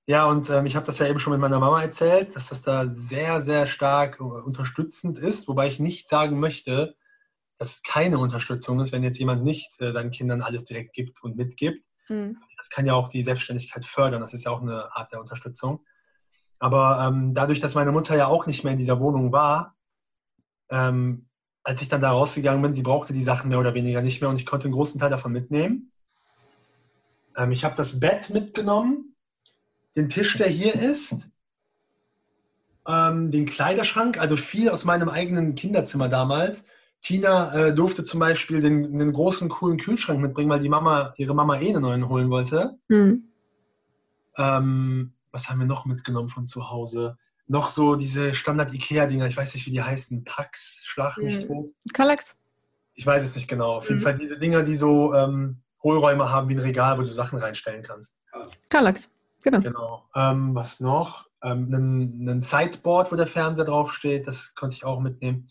Ja, 0.05 0.25
und 0.25 0.49
ähm, 0.49 0.65
ich 0.65 0.75
habe 0.75 0.85
das 0.85 0.99
ja 0.99 1.07
eben 1.07 1.19
schon 1.19 1.33
mit 1.33 1.41
meiner 1.41 1.59
Mama 1.59 1.81
erzählt, 1.81 2.35
dass 2.35 2.49
das 2.49 2.61
da 2.61 2.87
sehr, 2.87 3.41
sehr 3.41 3.65
stark 3.65 4.19
unterstützend 4.19 5.17
ist, 5.17 5.47
wobei 5.47 5.67
ich 5.67 5.79
nicht 5.79 6.09
sagen 6.09 6.39
möchte, 6.39 6.95
dass 7.59 7.75
es 7.75 7.83
keine 7.83 8.17
Unterstützung 8.17 8.79
ist, 8.79 8.93
wenn 8.93 9.03
jetzt 9.03 9.19
jemand 9.19 9.43
nicht 9.43 9.79
äh, 9.81 9.91
seinen 9.91 10.11
Kindern 10.11 10.41
alles 10.41 10.63
direkt 10.63 10.93
gibt 10.93 11.21
und 11.21 11.35
mitgibt. 11.35 11.85
Mhm. 12.07 12.37
Das 12.57 12.69
kann 12.69 12.85
ja 12.85 12.93
auch 12.93 13.09
die 13.09 13.21
Selbstständigkeit 13.21 13.85
fördern, 13.85 14.21
das 14.21 14.33
ist 14.33 14.45
ja 14.45 14.51
auch 14.51 14.61
eine 14.61 14.95
Art 14.95 15.11
der 15.11 15.19
Unterstützung. 15.19 15.85
Aber 16.57 17.05
ähm, 17.05 17.33
dadurch, 17.33 17.59
dass 17.59 17.75
meine 17.75 17.91
Mutter 17.91 18.15
ja 18.15 18.27
auch 18.27 18.47
nicht 18.47 18.63
mehr 18.63 18.73
in 18.73 18.79
dieser 18.79 18.99
Wohnung 18.99 19.31
war, 19.31 19.75
ähm, 20.69 21.27
als 21.63 21.81
ich 21.81 21.89
dann 21.89 22.01
da 22.01 22.11
rausgegangen 22.11 22.61
bin, 22.61 22.73
sie 22.73 22.81
brauchte 22.81 23.13
die 23.13 23.23
Sachen 23.23 23.49
mehr 23.49 23.59
oder 23.59 23.73
weniger 23.73 24.01
nicht 24.01 24.21
mehr 24.21 24.29
und 24.29 24.39
ich 24.39 24.45
konnte 24.45 24.65
einen 24.65 24.73
großen 24.73 24.99
Teil 24.99 25.09
davon 25.09 25.33
mitnehmen. 25.33 25.91
Ähm, 27.35 27.51
ich 27.51 27.65
habe 27.65 27.75
das 27.75 27.99
Bett 27.99 28.29
mitgenommen, 28.29 29.15
den 29.97 30.07
Tisch, 30.07 30.37
der 30.37 30.47
hier 30.47 30.75
ist, 30.75 31.29
ähm, 32.87 33.31
den 33.31 33.45
Kleiderschrank, 33.45 34.17
also 34.17 34.37
viel 34.37 34.69
aus 34.69 34.85
meinem 34.85 35.09
eigenen 35.09 35.55
Kinderzimmer 35.55 36.07
damals 36.07 36.65
Tina 37.01 37.53
äh, 37.53 37.73
durfte 37.73 38.03
zum 38.03 38.19
Beispiel 38.19 38.61
den, 38.61 38.85
einen 38.85 39.13
großen, 39.13 39.49
coolen 39.49 39.77
Kühlschrank 39.77 40.19
mitbringen, 40.19 40.49
weil 40.49 40.59
die 40.59 40.69
Mama, 40.69 41.13
ihre 41.17 41.33
Mama 41.33 41.59
eh 41.59 41.69
einen 41.69 41.81
neuen 41.81 42.09
holen 42.09 42.29
wollte. 42.29 42.77
Mhm. 42.89 43.29
Ähm, 44.37 45.13
was 45.31 45.49
haben 45.49 45.59
wir 45.59 45.67
noch 45.67 45.85
mitgenommen 45.85 46.27
von 46.27 46.45
zu 46.45 46.69
Hause? 46.69 47.17
Noch 47.47 47.69
so 47.69 47.95
diese 47.95 48.33
Standard-IKEA-Dinger, 48.33 49.27
ich 49.27 49.37
weiß 49.37 49.53
nicht, 49.53 49.65
wie 49.65 49.71
die 49.71 49.81
heißen. 49.81 50.23
Pax, 50.23 50.83
Schlag 50.85 51.17
mich 51.17 51.39
mhm. 51.39 51.47
tot. 51.47 51.69
Kallax? 51.93 52.37
Ich 52.95 53.05
weiß 53.05 53.23
es 53.23 53.35
nicht 53.35 53.47
genau. 53.47 53.77
Auf 53.77 53.87
jeden 53.87 54.01
mhm. 54.01 54.03
Fall 54.03 54.15
diese 54.15 54.37
Dinger, 54.37 54.63
die 54.63 54.75
so 54.75 55.13
ähm, 55.13 55.61
Hohlräume 55.81 56.29
haben 56.29 56.49
wie 56.49 56.55
ein 56.55 56.59
Regal, 56.59 56.97
wo 56.97 57.01
du 57.01 57.09
Sachen 57.09 57.39
reinstellen 57.39 57.81
kannst. 57.81 58.17
Kallax, 58.67 59.09
genau. 59.41 59.61
Genau. 59.61 60.09
Ähm, 60.15 60.53
was 60.53 60.79
noch? 60.81 61.27
Ähm, 61.41 61.71
ein 62.27 62.41
Sideboard, 62.41 63.11
wo 63.11 63.15
der 63.15 63.25
Fernseher 63.25 63.65
draufsteht, 63.65 64.27
das 64.27 64.53
konnte 64.55 64.75
ich 64.75 64.83
auch 64.83 64.99
mitnehmen 64.99 65.47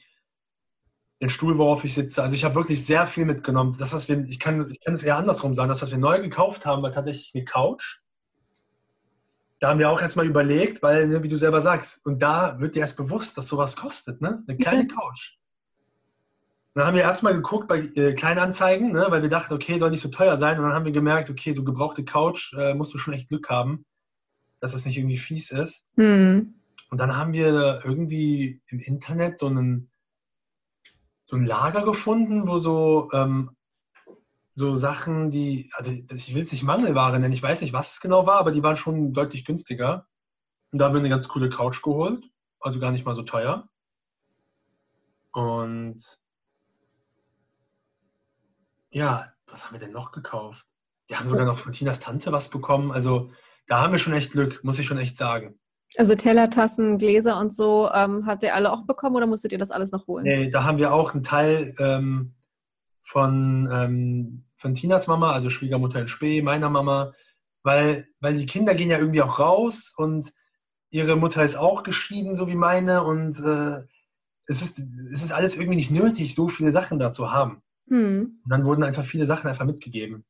den 1.20 1.28
Stuhl, 1.28 1.58
worauf 1.58 1.84
ich 1.84 1.94
sitze. 1.94 2.22
Also 2.22 2.34
ich 2.34 2.44
habe 2.44 2.54
wirklich 2.54 2.84
sehr 2.84 3.06
viel 3.06 3.24
mitgenommen. 3.24 3.76
Das, 3.78 3.92
was 3.92 4.08
wir, 4.08 4.24
ich 4.28 4.38
kann, 4.38 4.70
ich 4.70 4.80
kann 4.80 4.94
es 4.94 5.02
eher 5.02 5.16
andersrum 5.16 5.54
sagen. 5.54 5.68
Das, 5.68 5.82
was 5.82 5.90
wir 5.90 5.98
neu 5.98 6.20
gekauft 6.20 6.64
haben, 6.64 6.82
war 6.82 6.92
tatsächlich 6.92 7.32
eine 7.34 7.44
Couch. 7.44 7.98
Da 9.58 9.70
haben 9.70 9.80
wir 9.80 9.90
auch 9.90 10.00
erstmal 10.00 10.26
überlegt, 10.26 10.82
weil, 10.82 11.08
ne, 11.08 11.22
wie 11.24 11.28
du 11.28 11.36
selber 11.36 11.60
sagst, 11.60 12.06
und 12.06 12.20
da 12.22 12.60
wird 12.60 12.76
dir 12.76 12.80
erst 12.80 12.96
bewusst, 12.96 13.36
dass 13.36 13.48
sowas 13.48 13.74
kostet, 13.74 14.20
ne? 14.20 14.44
Eine 14.46 14.56
kleine 14.56 14.86
Couch. 14.86 15.36
Dann 16.74 16.86
haben 16.86 16.94
wir 16.94 17.02
erstmal 17.02 17.34
geguckt 17.34 17.66
bei 17.66 17.80
äh, 17.80 18.14
Kleinanzeigen, 18.14 18.92
ne, 18.92 19.06
weil 19.08 19.22
wir 19.22 19.28
dachten, 19.28 19.52
okay, 19.54 19.80
soll 19.80 19.90
nicht 19.90 20.00
so 20.00 20.10
teuer 20.10 20.38
sein. 20.38 20.58
Und 20.58 20.64
dann 20.64 20.74
haben 20.74 20.84
wir 20.84 20.92
gemerkt, 20.92 21.28
okay, 21.28 21.52
so 21.52 21.64
gebrauchte 21.64 22.04
Couch 22.04 22.54
äh, 22.56 22.74
musst 22.74 22.94
du 22.94 22.98
schon 22.98 23.14
echt 23.14 23.30
Glück 23.30 23.48
haben, 23.48 23.84
dass 24.60 24.74
es 24.74 24.84
nicht 24.84 24.96
irgendwie 24.96 25.16
fies 25.16 25.50
ist. 25.50 25.88
Mhm. 25.96 26.54
Und 26.90 26.98
dann 26.98 27.16
haben 27.16 27.32
wir 27.32 27.82
irgendwie 27.84 28.60
im 28.68 28.78
Internet 28.78 29.38
so 29.38 29.46
einen 29.46 29.90
so 31.28 31.36
ein 31.36 31.44
Lager 31.44 31.84
gefunden, 31.84 32.48
wo 32.48 32.58
so, 32.58 33.10
ähm, 33.12 33.54
so 34.54 34.74
Sachen, 34.74 35.30
die, 35.30 35.70
also 35.74 35.92
ich 35.92 36.34
will 36.34 36.42
es 36.42 36.52
nicht 36.52 36.64
Mangelware 36.64 37.20
nennen, 37.20 37.34
ich 37.34 37.42
weiß 37.42 37.60
nicht, 37.60 37.74
was 37.74 37.92
es 37.92 38.00
genau 38.00 38.26
war, 38.26 38.38
aber 38.38 38.50
die 38.50 38.62
waren 38.62 38.76
schon 38.76 39.12
deutlich 39.12 39.44
günstiger. 39.44 40.06
Und 40.72 40.78
da 40.78 40.86
haben 40.86 40.94
wir 40.94 41.00
eine 41.00 41.10
ganz 41.10 41.28
coole 41.28 41.50
Couch 41.50 41.82
geholt, 41.82 42.24
also 42.60 42.80
gar 42.80 42.90
nicht 42.90 43.04
mal 43.04 43.14
so 43.14 43.22
teuer. 43.22 43.68
Und 45.32 46.02
ja, 48.90 49.32
was 49.46 49.66
haben 49.66 49.74
wir 49.74 49.80
denn 49.80 49.92
noch 49.92 50.12
gekauft? 50.12 50.66
Wir 51.08 51.18
haben 51.18 51.28
sogar 51.28 51.44
noch 51.44 51.58
von 51.58 51.72
Tinas 51.72 52.00
Tante 52.00 52.32
was 52.32 52.48
bekommen. 52.48 52.90
Also 52.90 53.30
da 53.66 53.82
haben 53.82 53.92
wir 53.92 53.98
schon 53.98 54.14
echt 54.14 54.32
Glück, 54.32 54.64
muss 54.64 54.78
ich 54.78 54.86
schon 54.86 54.98
echt 54.98 55.18
sagen. 55.18 55.58
Also 55.96 56.14
Teller, 56.14 56.50
Tassen, 56.50 56.98
Gläser 56.98 57.38
und 57.38 57.52
so, 57.52 57.90
ähm, 57.92 58.26
habt 58.26 58.42
ihr 58.42 58.54
alle 58.54 58.72
auch 58.72 58.84
bekommen 58.84 59.16
oder 59.16 59.26
musstet 59.26 59.52
ihr 59.52 59.58
das 59.58 59.70
alles 59.70 59.90
noch 59.90 60.06
holen? 60.06 60.24
Nee, 60.24 60.50
da 60.50 60.64
haben 60.64 60.78
wir 60.78 60.92
auch 60.92 61.14
einen 61.14 61.22
Teil 61.22 61.74
ähm, 61.78 62.34
von, 63.04 63.68
ähm, 63.72 64.44
von 64.56 64.74
Tinas 64.74 65.06
Mama, 65.06 65.32
also 65.32 65.48
Schwiegermutter 65.48 66.00
in 66.00 66.08
Spee, 66.08 66.42
meiner 66.42 66.68
Mama, 66.68 67.14
weil, 67.62 68.06
weil 68.20 68.36
die 68.36 68.46
Kinder 68.46 68.74
gehen 68.74 68.90
ja 68.90 68.98
irgendwie 68.98 69.22
auch 69.22 69.38
raus 69.38 69.94
und 69.96 70.32
ihre 70.90 71.16
Mutter 71.16 71.42
ist 71.42 71.56
auch 71.56 71.82
geschieden, 71.82 72.36
so 72.36 72.48
wie 72.48 72.54
meine 72.54 73.02
und 73.04 73.38
äh, 73.40 73.82
es, 74.46 74.62
ist, 74.62 74.82
es 75.12 75.22
ist 75.22 75.32
alles 75.32 75.54
irgendwie 75.54 75.76
nicht 75.76 75.90
nötig, 75.90 76.34
so 76.34 76.48
viele 76.48 76.72
Sachen 76.72 76.98
da 76.98 77.12
zu 77.12 77.32
haben. 77.32 77.62
Hm. 77.88 78.40
Und 78.44 78.50
dann 78.50 78.64
wurden 78.64 78.82
einfach 78.82 79.04
viele 79.04 79.26
Sachen 79.26 79.48
einfach 79.48 79.64
mitgegeben. 79.64 80.24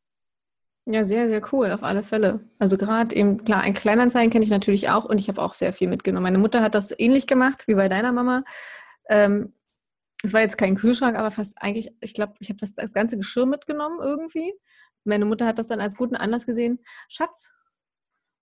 Ja, 0.90 1.04
sehr, 1.04 1.28
sehr 1.28 1.42
cool, 1.52 1.70
auf 1.70 1.82
alle 1.82 2.02
Fälle. 2.02 2.40
Also 2.58 2.78
gerade 2.78 3.14
eben, 3.14 3.44
klar, 3.44 3.60
ein 3.60 3.74
Kleinanzeigen 3.74 4.30
kenne 4.30 4.44
ich 4.44 4.50
natürlich 4.50 4.88
auch 4.88 5.04
und 5.04 5.20
ich 5.20 5.28
habe 5.28 5.42
auch 5.42 5.52
sehr 5.52 5.74
viel 5.74 5.86
mitgenommen. 5.86 6.22
Meine 6.22 6.38
Mutter 6.38 6.62
hat 6.62 6.74
das 6.74 6.94
ähnlich 6.98 7.26
gemacht 7.26 7.68
wie 7.68 7.74
bei 7.74 7.90
deiner 7.90 8.10
Mama. 8.10 8.42
Ähm, 9.10 9.52
es 10.22 10.32
war 10.32 10.40
jetzt 10.40 10.56
kein 10.56 10.76
Kühlschrank, 10.76 11.18
aber 11.18 11.30
fast 11.30 11.60
eigentlich, 11.60 11.90
ich 12.00 12.14
glaube, 12.14 12.34
ich 12.40 12.48
habe 12.48 12.58
das, 12.58 12.72
das 12.72 12.94
ganze 12.94 13.18
Geschirr 13.18 13.44
mitgenommen 13.44 13.98
irgendwie. 14.00 14.54
Meine 15.04 15.26
Mutter 15.26 15.46
hat 15.46 15.58
das 15.58 15.66
dann 15.66 15.80
als 15.80 15.94
guten 15.94 16.16
Anlass 16.16 16.46
gesehen. 16.46 16.82
Schatz, 17.10 17.50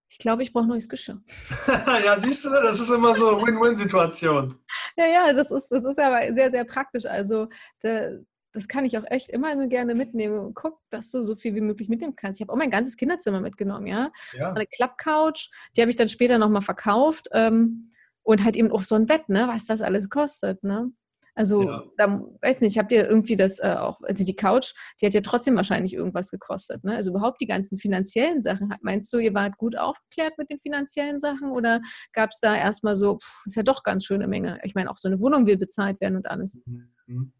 ich 0.09 0.19
glaube, 0.19 0.43
ich 0.43 0.53
brauche 0.53 0.69
neues 0.69 0.89
Geschirr. 0.89 1.21
ja, 1.67 2.21
siehst 2.21 2.45
du, 2.45 2.51
das 2.51 2.79
ist 2.79 2.91
immer 2.91 3.17
so 3.17 3.37
eine 3.37 3.45
Win-Win-Situation. 3.45 4.57
ja, 4.97 5.07
ja, 5.07 5.33
das 5.33 5.51
ist, 5.51 5.69
das 5.73 5.85
ist 5.85 5.99
aber 5.99 6.33
sehr, 6.33 6.53
sehr 6.53 6.65
praktisch. 6.65 7.07
Also, 7.07 7.49
der, 7.83 8.21
das 8.57 8.69
kann 8.69 8.87
ich 8.87 8.97
auch 8.97 9.05
echt 9.09 9.29
immer 9.29 9.55
so 9.61 9.69
gerne 9.69 9.95
mitnehmen. 9.95 10.53
Guck, 10.55 10.81
dass 10.89 11.11
du 11.11 11.21
so 11.21 11.37
viel 11.37 11.55
wie 11.55 11.61
möglich 11.61 11.91
mitnehmen 11.91 12.17
kannst. 12.17 12.41
Ich 12.41 12.45
habe 12.47 12.53
auch 12.55 12.57
mein 12.57 12.71
ganzes 12.71 12.97
Kinderzimmer 12.97 13.41
mitgenommen, 13.41 13.87
ja. 13.87 14.11
ja. 14.33 14.39
Das 14.39 14.49
war 14.49 14.57
eine 14.57 14.67
Klappcouch, 14.67 15.51
die 15.77 15.83
habe 15.83 15.91
ich 15.91 15.97
dann 15.97 16.09
später 16.09 16.39
nochmal 16.39 16.63
verkauft. 16.63 17.29
Ähm, 17.33 17.83
und 18.23 18.43
halt 18.43 18.57
eben 18.57 18.73
auf 18.73 18.85
so 18.85 18.97
ein 18.97 19.07
Bett, 19.07 19.29
ne, 19.29 19.47
was 19.47 19.67
das 19.67 19.83
alles 19.83 20.09
kostet, 20.09 20.65
ne? 20.65 20.91
Also, 21.35 21.65
ja. 21.65 21.85
da, 21.99 22.25
weiß 22.41 22.63
nicht, 22.63 22.79
habt 22.79 22.93
ihr 22.93 23.07
irgendwie 23.07 23.37
das 23.37 23.59
äh, 23.59 23.77
auch, 23.79 24.01
also 24.03 24.25
die 24.25 24.35
Couch, 24.35 24.73
die 25.01 25.07
hat 25.07 25.13
ja 25.13 25.21
trotzdem 25.21 25.55
wahrscheinlich 25.55 25.93
irgendwas 25.93 26.31
gekostet, 26.31 26.83
ne? 26.83 26.97
Also 26.97 27.11
überhaupt 27.11 27.43
die 27.43 27.47
ganzen 27.47 27.77
finanziellen 27.77 28.41
Sachen. 28.41 28.75
Meinst 28.81 29.13
du, 29.13 29.19
ihr 29.19 29.35
wart 29.35 29.59
gut 29.59 29.77
aufgeklärt 29.77 30.39
mit 30.39 30.49
den 30.49 30.59
finanziellen 30.59 31.21
Sachen 31.21 31.51
oder 31.51 31.83
gab 32.15 32.31
es 32.31 32.41
da 32.41 32.57
erstmal 32.57 32.95
so, 32.95 33.19
pff, 33.19 33.43
ist 33.45 33.55
ja 33.55 33.63
doch 33.63 33.83
ganz 33.83 34.07
schöne 34.07 34.27
Menge. 34.27 34.59
Ich 34.65 34.75
meine, 34.75 34.91
auch 34.91 34.97
so 34.97 35.09
eine 35.09 35.21
Wohnung 35.21 35.47
will 35.47 35.59
bezahlt 35.59 36.01
werden 36.01 36.17
und 36.17 36.27
alles. 36.27 36.59
Mhm. 37.07 37.33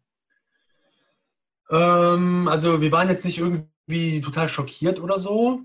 Ähm, 1.69 2.47
also 2.47 2.81
wir 2.81 2.91
waren 2.91 3.09
jetzt 3.09 3.25
nicht 3.25 3.37
irgendwie 3.37 4.21
total 4.21 4.47
schockiert 4.47 4.99
oder 4.99 5.19
so. 5.19 5.61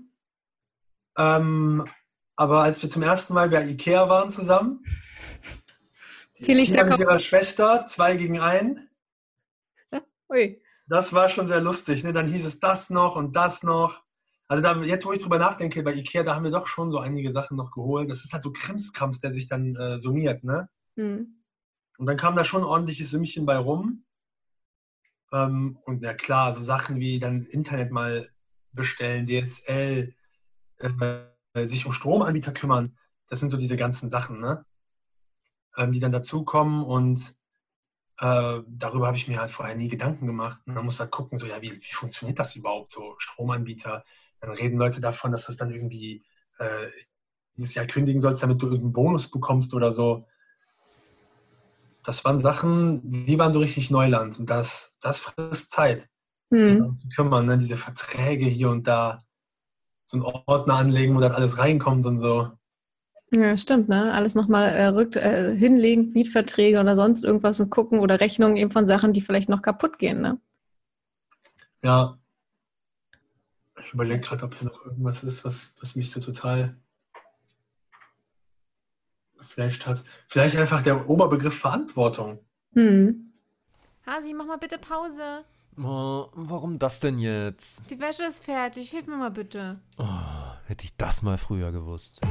Ähm, 1.17 1.87
aber 2.35 2.63
als 2.63 2.81
wir 2.81 2.89
zum 2.89 3.03
ersten 3.03 3.33
Mal 3.33 3.49
bei 3.49 3.65
Ikea 3.65 4.09
waren 4.09 4.31
zusammen, 4.31 4.83
die 6.39 6.53
Lichter 6.53 6.83
mit 6.85 6.99
ihrer 6.99 7.19
Schwester, 7.19 7.85
zwei 7.85 8.15
gegen 8.15 8.39
einen. 8.39 8.89
Ui. 10.29 10.61
Das 10.87 11.13
war 11.13 11.29
schon 11.29 11.47
sehr 11.47 11.61
lustig. 11.61 12.03
Ne? 12.03 12.11
Dann 12.11 12.27
hieß 12.27 12.45
es 12.45 12.59
das 12.59 12.89
noch 12.89 13.15
und 13.15 13.35
das 13.35 13.63
noch. 13.63 14.03
Also 14.47 14.61
da, 14.61 14.81
jetzt, 14.81 15.05
wo 15.05 15.13
ich 15.13 15.21
drüber 15.21 15.39
nachdenke, 15.39 15.81
bei 15.83 15.93
Ikea, 15.93 16.23
da 16.23 16.35
haben 16.35 16.43
wir 16.43 16.51
doch 16.51 16.67
schon 16.67 16.91
so 16.91 16.99
einige 16.99 17.31
Sachen 17.31 17.55
noch 17.55 17.71
geholt. 17.71 18.09
Das 18.09 18.25
ist 18.25 18.33
halt 18.33 18.43
so 18.43 18.51
Krimskrams, 18.51 19.19
der 19.19 19.31
sich 19.31 19.47
dann 19.47 19.75
äh, 19.75 19.99
summiert. 19.99 20.43
Ne? 20.43 20.69
Mhm. 20.95 21.43
Und 21.97 22.05
dann 22.07 22.17
kam 22.17 22.35
da 22.35 22.43
schon 22.43 22.61
ein 22.61 22.67
ordentliches 22.67 23.11
Sümmchen 23.11 23.45
bei 23.45 23.57
rum. 23.57 24.03
Ähm, 25.33 25.77
und 25.85 26.03
ja 26.03 26.13
klar, 26.13 26.53
so 26.53 26.61
Sachen 26.61 26.99
wie 26.99 27.19
dann 27.19 27.45
Internet 27.45 27.91
mal 27.91 28.29
bestellen, 28.71 29.27
DSL, 29.27 30.13
äh, 30.79 31.67
sich 31.67 31.85
um 31.85 31.91
Stromanbieter 31.91 32.53
kümmern. 32.53 32.97
Das 33.27 33.39
sind 33.39 33.49
so 33.49 33.57
diese 33.57 33.77
ganzen 33.77 34.09
Sachen, 34.09 34.39
ne? 34.39 34.65
ähm, 35.77 35.91
die 35.91 35.99
dann 35.99 36.11
dazukommen 36.11 36.83
und 36.83 37.35
äh, 38.19 38.61
darüber 38.67 39.07
habe 39.07 39.17
ich 39.17 39.27
mir 39.27 39.39
halt 39.39 39.51
vorher 39.51 39.75
nie 39.75 39.87
Gedanken 39.87 40.27
gemacht. 40.27 40.61
Und 40.65 40.75
man 40.75 40.85
muss 40.85 40.99
halt 40.99 41.11
gucken, 41.11 41.39
so 41.39 41.47
ja, 41.47 41.61
wie, 41.61 41.71
wie 41.71 41.93
funktioniert 41.93 42.39
das 42.39 42.55
überhaupt, 42.55 42.91
so 42.91 43.15
Stromanbieter. 43.17 44.03
Dann 44.39 44.51
reden 44.51 44.77
Leute 44.77 45.01
davon, 45.01 45.31
dass 45.31 45.45
du 45.45 45.51
es 45.51 45.57
dann 45.57 45.71
irgendwie 45.71 46.23
äh, 46.59 46.87
dieses 47.57 47.73
Jahr 47.73 47.85
kündigen 47.85 48.21
sollst, 48.21 48.43
damit 48.43 48.61
du 48.61 48.67
irgendeinen 48.67 48.93
Bonus 48.93 49.31
bekommst 49.31 49.73
oder 49.73 49.91
so 49.91 50.27
das 52.03 52.25
waren 52.25 52.39
Sachen, 52.39 53.01
die 53.03 53.37
waren 53.39 53.53
so 53.53 53.59
richtig 53.59 53.89
Neuland 53.89 54.39
und 54.39 54.49
das, 54.49 54.97
das 55.01 55.19
frisst 55.19 55.71
Zeit. 55.71 56.07
Hm. 56.51 56.95
Zu 56.97 57.07
kümmern, 57.15 57.45
ne? 57.45 57.57
diese 57.57 57.77
Verträge 57.77 58.45
hier 58.45 58.69
und 58.69 58.87
da, 58.87 59.23
so 60.05 60.17
einen 60.17 60.25
Ordner 60.45 60.75
anlegen, 60.75 61.15
wo 61.15 61.19
das 61.19 61.33
alles 61.33 61.57
reinkommt 61.57 62.05
und 62.05 62.19
so. 62.19 62.51
Ja, 63.31 63.57
stimmt, 63.57 63.89
ne? 63.89 64.13
Alles 64.13 64.35
nochmal 64.35 64.69
äh, 64.69 65.19
äh, 65.19 65.57
hinlegen, 65.57 66.11
Mietverträge 66.13 66.79
oder 66.79 66.95
sonst 66.95 67.23
irgendwas 67.23 67.59
und 67.59 67.71
gucken 67.71 67.99
oder 67.99 68.19
Rechnungen 68.19 68.57
eben 68.57 68.69
von 68.69 68.85
Sachen, 68.85 69.11
die 69.11 69.21
vielleicht 69.21 69.49
noch 69.49 69.63
kaputt 69.63 69.97
gehen, 69.97 70.21
ne? 70.21 70.39
Ja. 71.83 72.19
Ich 73.83 73.91
überlege 73.91 74.21
gerade, 74.21 74.45
ob 74.45 74.55
hier 74.55 74.67
noch 74.67 74.85
irgendwas 74.85 75.23
ist, 75.23 75.43
was, 75.45 75.73
was 75.81 75.95
mich 75.95 76.11
so 76.11 76.19
total 76.19 76.75
geflasht 79.43 79.85
hat. 79.85 80.03
Vielleicht 80.27 80.55
einfach 80.57 80.81
der 80.81 81.09
Oberbegriff 81.09 81.57
Verantwortung. 81.57 82.39
Hm. 82.73 83.33
Hasi, 84.05 84.33
mach 84.33 84.45
mal 84.45 84.57
bitte 84.57 84.77
Pause. 84.77 85.45
Oh, 85.77 86.27
warum 86.33 86.77
das 86.77 86.99
denn 86.99 87.19
jetzt? 87.19 87.81
Die 87.89 87.99
Wäsche 87.99 88.25
ist 88.25 88.43
fertig. 88.43 88.91
Hilf 88.91 89.07
mir 89.07 89.17
mal 89.17 89.31
bitte. 89.31 89.79
Oh, 89.97 90.05
hätte 90.67 90.85
ich 90.85 90.95
das 90.97 91.21
mal 91.21 91.37
früher 91.37 91.71
gewusst. 91.71 92.21